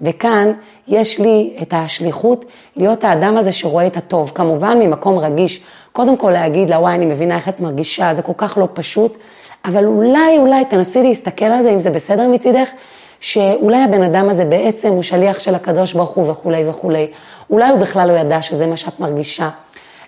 וכאן 0.00 0.52
יש 0.88 1.20
לי 1.20 1.56
את 1.62 1.74
השליחות 1.76 2.44
להיות 2.76 3.04
האדם 3.04 3.36
הזה 3.36 3.52
שרואה 3.52 3.86
את 3.86 3.96
הטוב, 3.96 4.32
כמובן 4.34 4.78
ממקום 4.78 5.18
רגיש. 5.18 5.60
קודם 5.92 6.16
כל 6.16 6.30
להגיד 6.30 6.70
לה, 6.70 6.78
וואי, 6.78 6.94
אני 6.94 7.06
מבינה 7.06 7.36
איך 7.36 7.48
את 7.48 7.60
מרגישה, 7.60 8.14
זה 8.14 8.22
כל 8.22 8.32
כך 8.36 8.58
לא 8.58 8.68
פשוט, 8.72 9.18
אבל 9.64 9.84
אולי, 9.84 10.38
אולי 10.38 10.64
תנסי 10.64 11.02
להסתכל 11.02 11.44
על 11.44 11.62
זה, 11.62 11.70
אם 11.70 11.78
זה 11.78 11.90
בסדר 11.90 12.28
מצידך, 12.28 12.70
שאולי 13.20 13.82
הבן 13.82 14.02
אדם 14.02 14.28
הזה 14.28 14.44
בעצם 14.44 14.88
הוא 14.88 15.02
שליח 15.02 15.38
של 15.38 15.54
הקדוש 15.54 15.92
ברוך 15.92 16.10
הוא 16.10 16.30
וכולי 16.30 16.68
וכולי. 16.68 17.06
אולי 17.50 17.70
הוא 17.70 17.78
בכלל 17.78 18.08
לא 18.08 18.12
ידע 18.12 18.42
שזה 18.42 18.66
מה 18.66 18.76
שאת 18.76 19.00
מרגישה. 19.00 19.48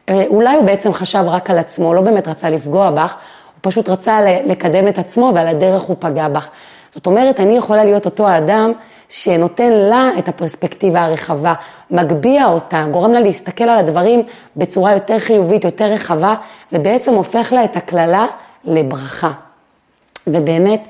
אה, 0.08 0.24
אולי 0.26 0.56
הוא 0.56 0.64
בעצם 0.64 0.92
חשב 0.92 1.24
רק 1.26 1.50
על 1.50 1.58
עצמו, 1.58 1.94
לא 1.94 2.00
באמת 2.00 2.28
רצה 2.28 2.50
לפגוע 2.50 2.90
בך, 2.90 3.14
הוא 3.14 3.60
פשוט 3.60 3.88
רצה 3.88 4.20
לקדם 4.46 4.88
את 4.88 4.98
עצמו 4.98 5.32
ועל 5.34 5.46
הדרך 5.46 5.82
הוא 5.82 5.96
פגע 5.98 6.28
בך. 6.28 6.48
זאת 6.94 7.06
אומרת, 7.06 7.40
אני 7.40 7.56
יכולה 7.56 7.84
להיות 7.84 8.04
אותו 8.04 8.28
האדם 8.28 8.72
שנותן 9.08 9.72
לה 9.72 10.10
את 10.18 10.28
הפרספקטיבה 10.28 11.04
הרחבה, 11.04 11.54
מגביה 11.90 12.46
אותה, 12.46 12.84
גורם 12.90 13.12
לה 13.12 13.20
להסתכל 13.20 13.64
על 13.64 13.78
הדברים 13.78 14.22
בצורה 14.56 14.92
יותר 14.92 15.18
חיובית, 15.18 15.64
יותר 15.64 15.84
רחבה, 15.84 16.34
ובעצם 16.72 17.14
הופך 17.14 17.52
לה 17.52 17.64
את 17.64 17.76
הקללה 17.76 18.26
לברכה. 18.64 19.30
ובאמת, 20.26 20.80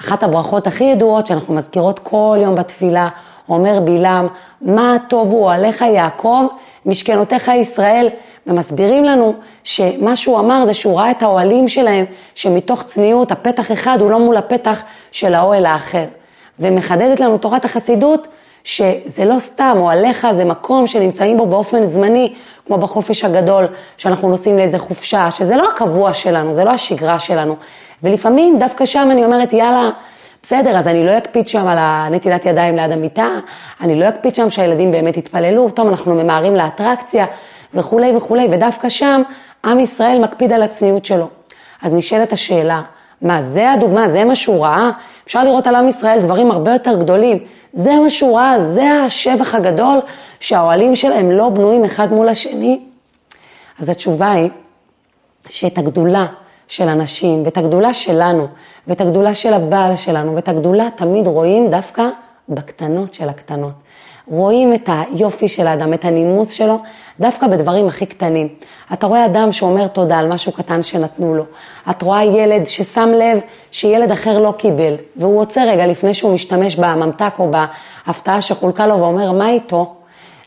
אחת 0.00 0.22
הברכות 0.22 0.66
הכי 0.66 0.84
ידועות 0.84 1.26
שאנחנו 1.26 1.54
מזכירות 1.54 1.98
כל 1.98 2.38
יום 2.40 2.54
בתפילה, 2.54 3.08
אומר 3.48 3.80
בלעם, 3.80 4.28
מה 4.60 4.96
טוב 5.08 5.30
הוא 5.30 5.52
עליך 5.52 5.80
יעקב, 5.80 6.46
משכנותיך 6.86 7.48
ישראל, 7.48 8.08
ומסבירים 8.46 9.04
לנו 9.04 9.34
שמה 9.64 10.16
שהוא 10.16 10.38
אמר 10.38 10.66
זה 10.66 10.74
שהוא 10.74 10.98
ראה 10.98 11.10
את 11.10 11.22
האוהלים 11.22 11.68
שלהם, 11.68 12.04
שמתוך 12.34 12.82
צניעות 12.82 13.32
הפתח 13.32 13.72
אחד 13.72 13.98
הוא 14.00 14.10
לא 14.10 14.18
מול 14.18 14.36
הפתח 14.36 14.82
של 15.12 15.34
האוהל 15.34 15.66
האחר. 15.66 16.04
ומחדדת 16.60 17.20
לנו 17.20 17.38
תורת 17.38 17.64
החסידות 17.64 18.28
שזה 18.64 19.24
לא 19.24 19.38
סתם, 19.38 19.76
אוהליך 19.80 20.26
זה 20.32 20.44
מקום 20.44 20.86
שנמצאים 20.86 21.36
בו 21.36 21.46
באופן 21.46 21.86
זמני, 21.86 22.34
כמו 22.66 22.78
בחופש 22.78 23.24
הגדול, 23.24 23.66
שאנחנו 23.96 24.28
נוסעים 24.28 24.56
לאיזה 24.58 24.78
חופשה, 24.78 25.30
שזה 25.30 25.56
לא 25.56 25.68
הקבוע 25.70 26.14
שלנו, 26.14 26.52
זה 26.52 26.64
לא 26.64 26.70
השגרה 26.70 27.18
שלנו. 27.18 27.56
ולפעמים 28.02 28.58
דווקא 28.58 28.84
שם 28.84 29.08
אני 29.10 29.24
אומרת, 29.24 29.52
יאללה, 29.52 29.90
בסדר, 30.42 30.78
אז 30.78 30.88
אני 30.88 31.06
לא 31.06 31.18
אקפיד 31.18 31.48
שם 31.48 31.68
על 31.68 31.78
הנטילת 31.80 32.46
ידיים 32.46 32.76
ליד 32.76 32.92
המיטה, 32.92 33.28
אני 33.80 34.00
לא 34.00 34.08
אקפיד 34.08 34.34
שם 34.34 34.50
שהילדים 34.50 34.92
באמת 34.92 35.16
יתפללו, 35.16 35.70
טוב, 35.70 35.88
אנחנו 35.88 36.14
ממהרים 36.14 36.56
לאטרקציה 36.56 37.26
וכולי 37.74 38.16
וכולי, 38.16 38.48
ודווקא 38.50 38.88
שם 38.88 39.22
עם 39.64 39.80
ישראל 39.80 40.18
מקפיד 40.18 40.52
על 40.52 40.62
הצניעות 40.62 41.04
שלו. 41.04 41.28
אז 41.82 41.92
נשאלת 41.92 42.32
השאלה, 42.32 42.82
מה, 43.22 43.42
זה 43.42 43.72
הדוגמה, 43.72 44.08
זה 44.08 44.24
מה 44.24 44.34
שהוא 44.34 44.64
ראה? 44.64 44.90
אפשר 45.24 45.44
לראות 45.44 45.66
על 45.66 45.74
עם 45.74 45.88
ישראל 45.88 46.20
דברים 46.20 46.50
הרבה 46.50 46.72
יותר 46.72 46.96
גדולים. 46.96 47.38
זה 47.72 47.94
מה 48.00 48.10
שהוא 48.10 48.38
ראה, 48.38 48.60
זה 48.60 48.90
השבח 49.06 49.54
הגדול 49.54 49.98
שהאוהלים 50.40 50.96
שלהם 50.96 51.30
לא 51.30 51.48
בנויים 51.48 51.84
אחד 51.84 52.12
מול 52.12 52.28
השני? 52.28 52.80
אז 53.80 53.88
התשובה 53.88 54.30
היא 54.30 54.50
שאת 55.48 55.78
הגדולה 55.78 56.26
של 56.68 56.88
אנשים, 56.88 57.42
ואת 57.44 57.56
הגדולה 57.56 57.92
שלנו, 57.92 58.46
ואת 58.86 59.00
הגדולה 59.00 59.34
של 59.34 59.54
הבעל 59.54 59.96
שלנו, 59.96 60.34
ואת 60.34 60.48
הגדולה 60.48 60.88
תמיד 60.96 61.26
רואים 61.26 61.70
דווקא 61.70 62.08
בקטנות 62.48 63.14
של 63.14 63.28
הקטנות. 63.28 63.72
רואים 64.26 64.74
את 64.74 64.88
היופי 64.92 65.48
של 65.48 65.66
האדם, 65.66 65.92
את 65.94 66.04
הנימוס 66.04 66.50
שלו, 66.50 66.78
דווקא 67.20 67.46
בדברים 67.46 67.86
הכי 67.86 68.06
קטנים. 68.06 68.48
אתה 68.92 69.06
רואה 69.06 69.26
אדם 69.26 69.52
שאומר 69.52 69.86
תודה 69.86 70.18
על 70.18 70.28
משהו 70.28 70.52
קטן 70.52 70.82
שנתנו 70.82 71.34
לו. 71.34 71.44
את 71.90 72.02
רואה 72.02 72.24
ילד 72.24 72.66
ששם 72.66 73.08
לב 73.08 73.38
שילד 73.70 74.12
אחר 74.12 74.38
לא 74.38 74.54
קיבל, 74.58 74.94
והוא 75.16 75.40
עוצר 75.40 75.68
רגע 75.68 75.86
לפני 75.86 76.14
שהוא 76.14 76.34
משתמש 76.34 76.76
בממתק 76.76 77.34
או 77.38 77.50
בהפתעה 78.06 78.40
שחולקה 78.40 78.86
לו 78.86 78.98
ואומר, 78.98 79.32
מה 79.32 79.48
איתו? 79.48 79.94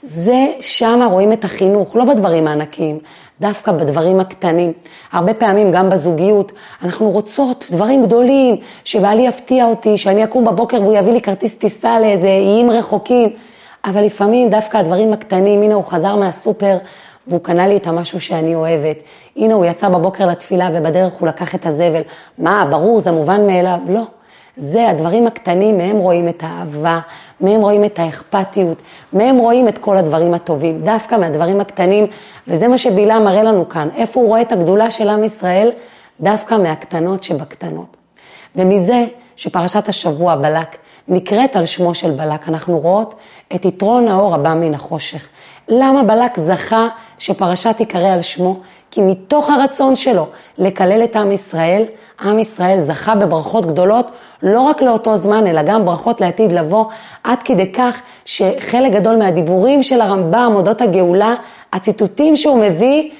זה, 0.04 0.46
שם 0.60 1.08
רואים 1.12 1.34
את 1.34 1.44
החינוך, 1.46 1.96
לא 1.96 2.06
בדברים 2.06 2.48
הענקיים, 2.48 3.00
דווקא 3.42 3.72
בדברים 3.72 4.20
הקטנים. 4.20 4.74
הרבה 5.12 5.34
פעמים, 5.34 5.72
גם 5.72 5.90
בזוגיות, 5.90 6.52
אנחנו 6.84 7.10
רוצות 7.10 7.66
דברים 7.72 8.06
גדולים, 8.06 8.56
שבעלי 8.84 9.28
יפתיע 9.28 9.66
אותי, 9.66 9.98
שאני 9.98 10.24
אקום 10.24 10.46
בבוקר 10.46 10.82
והוא 10.82 10.94
יביא 10.94 11.14
לי 11.14 11.22
כרטיס 11.22 11.56
טיסה 11.56 12.00
לאיזה 12.00 12.28
איים 12.28 12.70
רחוקים. 12.70 13.30
אבל 13.86 14.04
לפעמים 14.04 14.50
דווקא 14.50 14.78
הדברים 14.78 15.14
הקטנים, 15.14 15.62
הנה 15.62 15.74
הוא 15.74 15.84
חזר 15.84 16.16
מהסופר 16.16 16.78
והוא 17.28 17.42
קנה 17.42 17.68
לי 17.68 17.78
את 17.78 17.88
המשהו 17.88 18.22
שאני 18.22 18.56
אוהבת. 18.56 18.98
הנה 19.36 19.54
הוא 19.54 19.66
יצא 19.66 19.90
בבוקר 19.90 20.26
לתפילה 20.26 20.70
ובדרך 20.74 21.14
הוא 21.14 21.28
לקח 21.28 21.56
את 21.56 21.66
הזבל. 21.66 22.02
מה, 22.38 22.66
ברור, 22.70 23.00
זה 23.00 23.12
מובן 23.12 23.48
מאליו? 23.48 23.80
לא. 23.88 24.02
זה 24.56 24.90
הדברים 24.90 25.28
הקטנים, 25.28 25.78
מהם 25.78 25.98
רואים 25.98 26.30
את 26.30 26.44
האהבה, 26.44 27.00
מהם 27.42 27.62
רואים 27.62 27.86
את 27.86 28.00
האכפתיות, 28.00 28.82
מהם 29.14 29.38
רואים 29.38 29.68
את 29.68 29.78
כל 29.78 29.98
הדברים 29.98 30.34
הטובים, 30.34 30.82
דווקא 30.82 31.16
מהדברים 31.16 31.62
הקטנים, 31.62 32.08
וזה 32.48 32.68
מה 32.68 32.78
שבלעם 32.78 33.24
מראה 33.24 33.44
לנו 33.44 33.70
כאן, 33.70 33.90
איפה 33.96 34.20
הוא 34.20 34.28
רואה 34.28 34.42
את 34.42 34.52
הגדולה 34.52 34.92
של 34.92 35.10
עם 35.10 35.24
ישראל? 35.24 35.72
דווקא 36.20 36.56
מהקטנות 36.56 37.24
שבקטנות. 37.24 37.98
ומזה 38.56 39.06
שפרשת 39.36 39.88
השבוע 39.88 40.36
בלק 40.36 40.78
נקראת 41.08 41.56
על 41.56 41.66
שמו 41.66 41.96
של 41.96 42.12
בלק, 42.12 42.48
אנחנו 42.48 42.80
רואות 42.80 43.16
את 43.56 43.66
יתרון 43.66 44.08
האור 44.08 44.36
הבא 44.36 44.54
מן 44.54 44.74
החושך. 44.74 45.28
למה 45.70 46.04
בלק 46.04 46.40
זכה 46.40 46.88
שפרשה 47.18 47.74
תיקרא 47.74 48.08
על 48.08 48.22
שמו? 48.22 48.60
כי 48.92 49.02
מתוך 49.02 49.50
הרצון 49.50 49.96
שלו 49.96 50.28
לקלל 50.58 51.04
את 51.04 51.16
עם 51.16 51.32
ישראל, 51.32 51.84
עם 52.22 52.40
ישראל 52.40 52.82
זכה 52.82 53.16
בברכות 53.16 53.66
גדולות, 53.66 54.12
לא 54.44 54.62
רק 54.62 54.82
לאותו 54.82 55.18
זמן, 55.18 55.48
אלא 55.48 55.64
גם 55.64 55.86
ברכות 55.86 56.22
לעתיד 56.22 56.52
לבוא, 56.52 56.86
עד 57.24 57.44
כדי 57.44 57.72
כך 57.72 58.02
שחלק 58.26 58.92
גדול 58.92 59.16
מהדיבורים 59.16 59.84
של 59.84 60.02
הרמב"ם, 60.02 60.52
אודות 60.56 60.82
הגאולה, 60.82 61.36
הציטוטים 61.74 62.36
שהוא 62.36 62.60
מביא, 62.60 63.12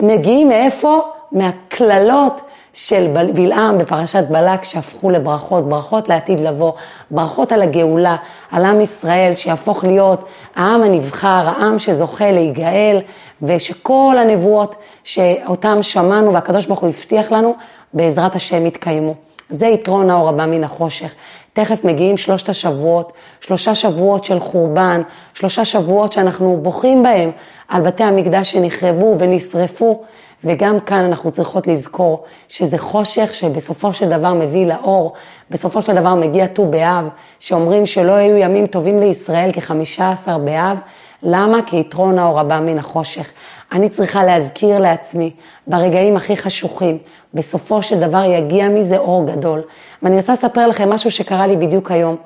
מגיעים 0.00 0.48
מאיפה? 0.48 1.00
מהקללות 1.32 2.40
של 2.76 3.06
בלעם 3.34 3.78
בפרשת 3.78 4.24
בלק 4.30 4.64
שהפכו 4.64 5.10
לברכות, 5.10 5.68
ברכות 5.68 6.08
לעתיד 6.08 6.40
לבוא, 6.40 6.72
ברכות 7.10 7.52
על 7.52 7.62
הגאולה, 7.62 8.16
על 8.50 8.64
עם 8.64 8.80
ישראל 8.80 9.34
שיהפוך 9.34 9.84
להיות 9.84 10.28
העם 10.56 10.82
הנבחר, 10.82 11.28
העם 11.28 11.78
שזוכה 11.78 12.32
להיגאל, 12.32 13.00
ושכל 13.42 14.16
הנבואות 14.20 14.76
שאותם 15.04 15.82
שמענו 15.82 16.32
והקדוש 16.32 16.66
ברוך 16.66 16.80
הוא 16.80 16.88
הבטיח 16.88 17.32
לנו, 17.32 17.54
בעזרת 17.94 18.34
השם 18.34 18.66
יתקיימו. 18.66 19.14
זה 19.50 19.66
יתרון 19.66 20.10
האור 20.10 20.28
הבא 20.28 20.46
מן 20.46 20.64
החושך. 20.64 21.14
תכף 21.52 21.84
מגיעים 21.84 22.16
שלושת 22.16 22.48
השבועות, 22.48 23.12
שלושה 23.40 23.74
שבועות 23.74 24.24
של 24.24 24.40
חורבן, 24.40 25.02
שלושה 25.34 25.64
שבועות 25.64 26.12
שאנחנו 26.12 26.58
בוכים 26.62 27.02
בהם 27.02 27.30
על 27.68 27.82
בתי 27.82 28.04
המקדש 28.04 28.52
שנחרבו 28.52 29.16
ונשרפו, 29.18 30.02
וגם 30.44 30.80
כאן 30.80 31.04
אנחנו 31.04 31.30
צריכות 31.30 31.66
לזכור 31.66 32.24
שזה 32.48 32.78
חושך 32.78 33.34
שבסופו 33.34 33.92
של 33.92 34.08
דבר 34.08 34.34
מביא 34.34 34.66
לאור, 34.66 35.12
בסופו 35.50 35.82
של 35.82 35.94
דבר 35.94 36.14
מגיע 36.14 36.46
ט"ו 36.46 36.66
באב, 36.66 37.08
שאומרים 37.38 37.86
שלא 37.86 38.12
היו 38.12 38.36
ימים 38.36 38.66
טובים 38.66 38.98
לישראל 38.98 39.52
כחמישה 39.52 40.10
עשר 40.10 40.38
באב, 40.38 40.78
למה? 41.22 41.62
כי 41.66 41.76
יתרון 41.76 42.18
האור 42.18 42.40
הבא 42.40 42.60
מן 42.60 42.78
החושך. 42.78 43.32
אני 43.72 43.88
צריכה 43.88 44.24
להזכיר 44.24 44.78
לעצמי 44.78 45.30
ברגעים 45.66 46.16
הכי 46.16 46.36
חשוכים, 46.36 46.98
בסופו 47.34 47.82
של 47.82 48.00
דבר 48.00 48.24
יגיע 48.24 48.68
מזה 48.68 48.98
אור 48.98 49.26
גדול. 49.26 49.62
ואני 50.02 50.16
רוצה 50.16 50.32
לספר 50.32 50.66
לכם 50.66 50.90
משהו 50.90 51.10
שקרה 51.10 51.46
לי 51.46 51.56
בדיוק 51.56 51.90
היום. 51.90 52.16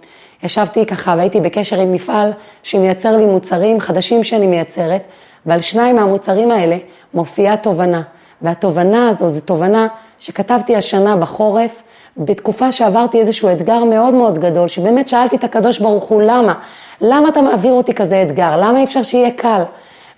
ישבתי 0.42 0.87
ככה 0.87 1.14
והייתי 1.16 1.40
בקשר 1.40 1.81
עם 1.81 1.92
מפעל 1.92 2.33
שמייצר 2.62 3.16
לי 3.16 3.27
מוצרים 3.27 3.81
חדשים 3.81 4.25
שאני 4.25 4.46
מייצרת, 4.46 5.03
ועל 5.46 5.61
שניים 5.61 5.96
מהמוצרים 5.96 6.50
האלה 6.50 6.76
מופיעה 7.14 7.57
תובנה. 7.57 8.03
והתובנה 8.42 9.09
הזו 9.09 9.29
זו 9.29 9.40
תובנה 9.40 9.88
שכתבתי 10.18 10.76
השנה 10.76 11.16
בחורף, 11.16 11.83
בתקופה 12.16 12.72
שעברתי 12.72 13.20
איזשהו 13.20 13.53
אתגר 13.53 13.85
מאוד 13.85 14.14
מאוד 14.14 14.38
גדול, 14.38 14.68
שבאמת 14.68 15.09
שאלתי 15.09 15.37
את 15.37 15.44
הקדוש 15.44 15.79
ברוך 15.79 16.05
הוא, 16.05 16.22
למה? 16.22 16.55
למה 17.00 17.29
אתה 17.29 17.42
מעביר 17.42 17.72
אותי 17.72 17.94
כזה 17.94 18.22
אתגר? 18.22 18.57
למה 18.57 18.79
אי 18.79 18.85
אפשר 18.85 19.03
שיהיה 19.03 19.31
קל? 19.31 19.62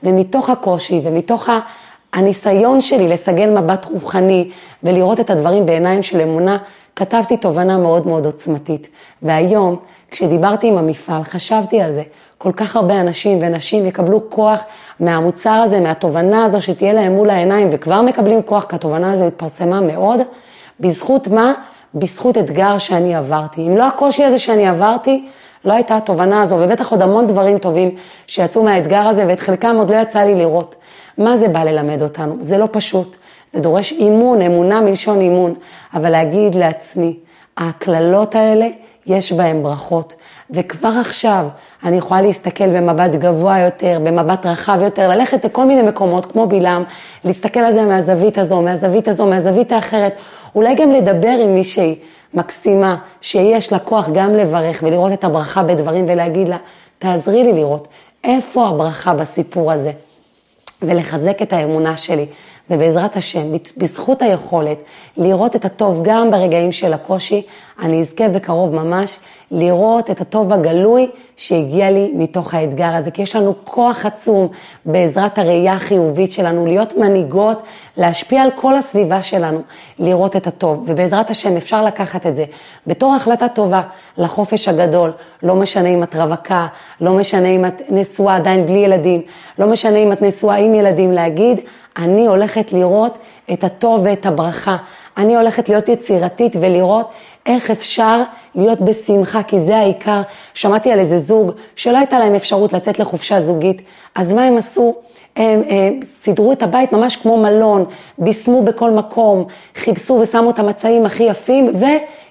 ומתוך 0.02 0.50
הקושי 0.50 1.00
ומתוך 1.04 1.48
הניסיון 2.12 2.80
שלי 2.80 3.08
לסגל 3.08 3.50
מבט 3.60 3.84
רוחני 3.84 4.50
ולראות 4.82 5.20
את 5.20 5.30
הדברים 5.30 5.66
בעיניים 5.66 6.02
של 6.02 6.20
אמונה, 6.20 6.58
כתבתי 6.96 7.36
תובנה 7.36 7.78
מאוד 7.78 8.06
מאוד 8.06 8.26
עוצמתית. 8.26 8.88
והיום, 9.22 9.76
כשדיברתי 10.10 10.68
עם 10.68 10.78
המפעל, 10.78 11.22
חשבתי 11.22 11.80
על 11.80 11.92
זה. 11.92 12.02
כל 12.38 12.52
כך 12.52 12.76
הרבה 12.76 13.00
אנשים 13.00 13.38
ונשים 13.42 13.86
יקבלו 13.86 14.30
כוח 14.30 14.60
מהמוצר 15.00 15.50
הזה, 15.50 15.80
מהתובנה 15.80 16.44
הזו 16.44 16.60
שתהיה 16.60 16.92
להם 16.92 17.12
מול 17.12 17.30
העיניים, 17.30 17.68
וכבר 17.72 18.02
מקבלים 18.02 18.42
כוח, 18.42 18.64
כי 18.64 18.76
התובנה 18.76 19.12
הזו 19.12 19.24
התפרסמה 19.24 19.80
מאוד. 19.80 20.20
בזכות 20.80 21.28
מה? 21.28 21.52
בזכות 21.94 22.38
אתגר 22.38 22.78
שאני 22.78 23.14
עברתי. 23.14 23.66
אם 23.66 23.76
לא 23.76 23.86
הקושי 23.86 24.24
הזה 24.24 24.38
שאני 24.38 24.68
עברתי, 24.68 25.28
לא 25.64 25.72
הייתה 25.72 25.96
התובנה 25.96 26.40
הזו, 26.40 26.56
ובטח 26.60 26.90
עוד 26.90 27.02
המון 27.02 27.26
דברים 27.26 27.58
טובים 27.58 27.94
שיצאו 28.26 28.62
מהאתגר 28.62 29.08
הזה, 29.08 29.24
ואת 29.28 29.40
חלקם 29.40 29.76
עוד 29.78 29.90
לא 29.90 29.96
יצא 29.96 30.18
לי 30.18 30.34
לראות. 30.34 30.76
מה 31.18 31.36
זה 31.36 31.48
בא 31.48 31.64
ללמד 31.64 32.02
אותנו? 32.02 32.36
זה 32.40 32.58
לא 32.58 32.68
פשוט. 32.70 33.16
זה 33.52 33.60
דורש 33.60 33.92
אימון, 33.92 34.42
אמונה 34.42 34.80
מלשון 34.80 35.20
אימון. 35.20 35.54
אבל 35.94 36.10
להגיד 36.10 36.54
לעצמי, 36.54 37.16
הקללות 37.56 38.34
האלה, 38.34 38.68
יש 39.06 39.32
בהן 39.32 39.62
ברכות. 39.62 40.14
וכבר 40.50 40.92
עכשיו 41.00 41.46
אני 41.84 41.96
יכולה 41.96 42.22
להסתכל 42.22 42.76
במבט 42.76 43.10
גבוה 43.10 43.58
יותר, 43.58 43.98
במבט 44.04 44.46
רחב 44.46 44.78
יותר, 44.82 45.08
ללכת 45.08 45.44
לכל 45.44 45.64
מיני 45.64 45.82
מקומות 45.82 46.32
כמו 46.32 46.46
בלעם, 46.46 46.84
להסתכל 47.24 47.60
על 47.60 47.72
זה 47.72 47.82
מהזווית 47.82 48.38
הזו, 48.38 48.62
מהזווית 48.62 49.08
הזו, 49.08 49.26
מהזווית 49.26 49.72
האחרת, 49.72 50.14
אולי 50.54 50.74
גם 50.74 50.90
לדבר 50.90 51.36
עם 51.42 51.54
מישהי 51.54 51.98
מקסימה, 52.34 52.96
שיש 53.20 53.72
לה 53.72 53.78
כוח 53.78 54.08
גם 54.14 54.32
לברך 54.32 54.80
ולראות 54.82 55.12
את 55.12 55.24
הברכה 55.24 55.62
בדברים 55.62 56.04
ולהגיד 56.08 56.48
לה, 56.48 56.56
תעזרי 56.98 57.42
לי 57.42 57.52
לראות 57.52 57.88
איפה 58.24 58.66
הברכה 58.66 59.14
בסיפור 59.14 59.72
הזה, 59.72 59.92
ולחזק 60.82 61.42
את 61.42 61.52
האמונה 61.52 61.96
שלי. 61.96 62.26
ובעזרת 62.70 63.16
השם, 63.16 63.52
בזכות 63.76 64.22
היכולת 64.22 64.78
לראות 65.16 65.56
את 65.56 65.64
הטוב 65.64 66.00
גם 66.04 66.30
ברגעים 66.30 66.72
של 66.72 66.92
הקושי, 66.92 67.42
אני 67.82 68.00
אזכה 68.00 68.28
בקרוב 68.28 68.74
ממש 68.74 69.18
לראות 69.50 70.10
את 70.10 70.20
הטוב 70.20 70.52
הגלוי 70.52 71.10
שהגיע 71.36 71.90
לי 71.90 72.12
מתוך 72.14 72.54
האתגר 72.54 72.94
הזה. 72.94 73.10
כי 73.10 73.22
יש 73.22 73.36
לנו 73.36 73.54
כוח 73.64 74.06
עצום 74.06 74.48
בעזרת 74.84 75.38
הראייה 75.38 75.72
החיובית 75.72 76.32
שלנו, 76.32 76.66
להיות 76.66 76.96
מנהיגות, 76.96 77.62
להשפיע 77.96 78.42
על 78.42 78.50
כל 78.56 78.76
הסביבה 78.76 79.22
שלנו, 79.22 79.60
לראות 79.98 80.36
את 80.36 80.46
הטוב. 80.46 80.84
ובעזרת 80.86 81.30
השם 81.30 81.56
אפשר 81.56 81.84
לקחת 81.84 82.26
את 82.26 82.34
זה 82.34 82.44
בתור 82.86 83.14
החלטה 83.14 83.48
טובה 83.48 83.82
לחופש 84.18 84.68
הגדול, 84.68 85.12
לא 85.42 85.54
משנה 85.54 85.88
אם 85.88 86.02
את 86.02 86.16
רווקה, 86.16 86.66
לא 87.00 87.12
משנה 87.12 87.48
אם 87.48 87.66
את 87.66 87.82
נשואה 87.90 88.36
עדיין 88.36 88.66
בלי 88.66 88.78
ילדים, 88.78 89.22
לא 89.58 89.66
משנה 89.66 89.98
אם 89.98 90.12
את 90.12 90.22
נשואה 90.22 90.56
עם 90.56 90.74
ילדים, 90.74 91.12
להגיד, 91.12 91.60
אני 91.96 92.26
הולכת 92.26 92.72
לראות 92.72 93.18
את 93.52 93.64
הטוב 93.64 94.00
ואת 94.04 94.26
הברכה. 94.26 94.76
אני 95.16 95.36
הולכת 95.36 95.68
להיות 95.68 95.88
יצירתית 95.88 96.56
ולראות 96.60 97.10
איך 97.46 97.70
אפשר 97.70 98.22
להיות 98.54 98.80
בשמחה, 98.80 99.42
כי 99.42 99.58
זה 99.58 99.76
העיקר. 99.76 100.20
שמעתי 100.54 100.92
על 100.92 100.98
איזה 100.98 101.18
זוג 101.18 101.52
שלא 101.76 101.98
הייתה 101.98 102.18
להם 102.18 102.34
אפשרות 102.34 102.72
לצאת 102.72 102.98
לחופשה 102.98 103.40
זוגית, 103.40 103.82
אז 104.14 104.32
מה 104.32 104.44
הם 104.44 104.56
עשו? 104.56 104.94
הם, 105.36 105.62
הם 105.68 106.00
סידרו 106.02 106.52
את 106.52 106.62
הבית 106.62 106.92
ממש 106.92 107.16
כמו 107.16 107.36
מלון, 107.36 107.84
בישמו 108.18 108.62
בכל 108.62 108.90
מקום, 108.90 109.44
חיפשו 109.74 110.14
ושמו 110.14 110.50
את 110.50 110.58
המצעים 110.58 111.06
הכי 111.06 111.22
יפים, 111.22 111.72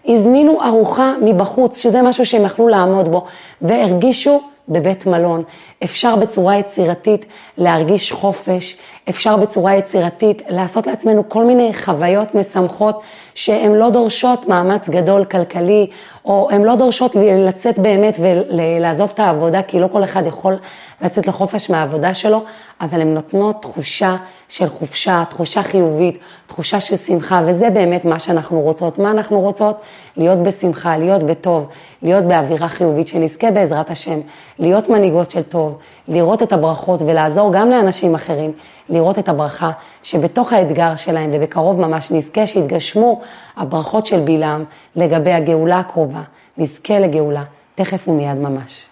והזמינו 0.06 0.64
ארוחה 0.64 1.14
מבחוץ, 1.22 1.78
שזה 1.78 2.02
משהו 2.02 2.26
שהם 2.26 2.46
יכלו 2.46 2.68
לעמוד 2.68 3.10
בו, 3.10 3.26
והרגישו 3.62 4.42
בבית 4.70 5.06
מלון. 5.06 5.44
אפשר 5.84 6.16
בצורה 6.16 6.58
יצירתית 6.58 7.26
להרגיש 7.58 8.12
חופש, 8.12 8.78
אפשר 9.10 9.38
בצורה 9.38 9.76
יצירתית 9.76 10.42
לעשות 10.50 10.88
לעצמנו 10.88 11.30
כל 11.30 11.46
מיני 11.46 11.74
חוויות 11.74 12.36
משמחות 12.36 13.02
שהן 13.36 13.74
לא 13.74 13.90
דורשות 13.90 14.48
מאמץ 14.48 14.90
גדול 14.90 15.26
כלכלי, 15.26 15.88
או 16.26 16.48
הן 16.52 16.62
לא 16.62 16.76
דורשות 16.76 17.16
לצאת 17.16 17.80
באמת 17.80 18.18
ולעזוב 18.20 19.12
את 19.14 19.20
העבודה, 19.20 19.62
כי 19.64 19.80
לא 19.80 19.88
כל 19.92 20.04
אחד 20.04 20.26
יכול 20.26 20.58
לצאת 21.02 21.28
לחופש 21.28 21.70
מהעבודה 21.70 22.14
שלו, 22.14 22.44
אבל 22.82 23.02
הן 23.02 23.14
נותנות 23.14 23.62
תחושה 23.62 24.16
של 24.50 24.70
חופשה, 24.70 25.24
תחושה 25.30 25.64
חיובית, 25.64 26.20
תחושה 26.48 26.80
של 26.80 26.98
שמחה, 26.98 27.42
וזה 27.46 27.70
באמת 27.70 28.06
מה 28.06 28.20
שאנחנו 28.20 28.62
רוצות. 28.62 29.00
מה 29.00 29.12
אנחנו 29.12 29.40
רוצות? 29.40 29.82
להיות 30.18 30.40
בשמחה, 30.40 30.98
להיות 30.98 31.24
בטוב, 31.24 31.68
להיות 32.02 32.24
באווירה 32.24 32.68
חיובית, 32.68 33.08
שנזכה 33.08 33.52
בעזרת 33.52 33.90
השם, 33.90 34.20
להיות 34.60 34.90
מנהיגות 34.90 35.32
של 35.32 35.44
טוב, 35.72 35.80
לראות 36.16 36.44
את 36.44 36.54
הברכות 36.54 37.02
ולעזור 37.02 37.54
גם 37.54 37.70
לאנשים 37.70 38.16
אחרים, 38.16 38.52
לראות 38.90 39.20
את 39.20 39.30
הברכה 39.30 39.72
שבתוך 40.04 40.54
האתגר 40.54 40.96
שלהם, 40.96 41.30
ובקרוב 41.34 41.80
ממש 41.80 42.12
נזכה 42.12 42.48
שיתגשמו 42.48 43.22
הברכות 43.58 44.06
של 44.06 44.20
בלעם 44.20 44.64
לגבי 44.96 45.34
הגאולה 45.34 45.80
הקרובה, 45.80 46.22
נזכה 46.58 47.00
לגאולה, 47.00 47.44
תכף 47.76 48.08
ומיד 48.08 48.38
ממש. 48.38 48.91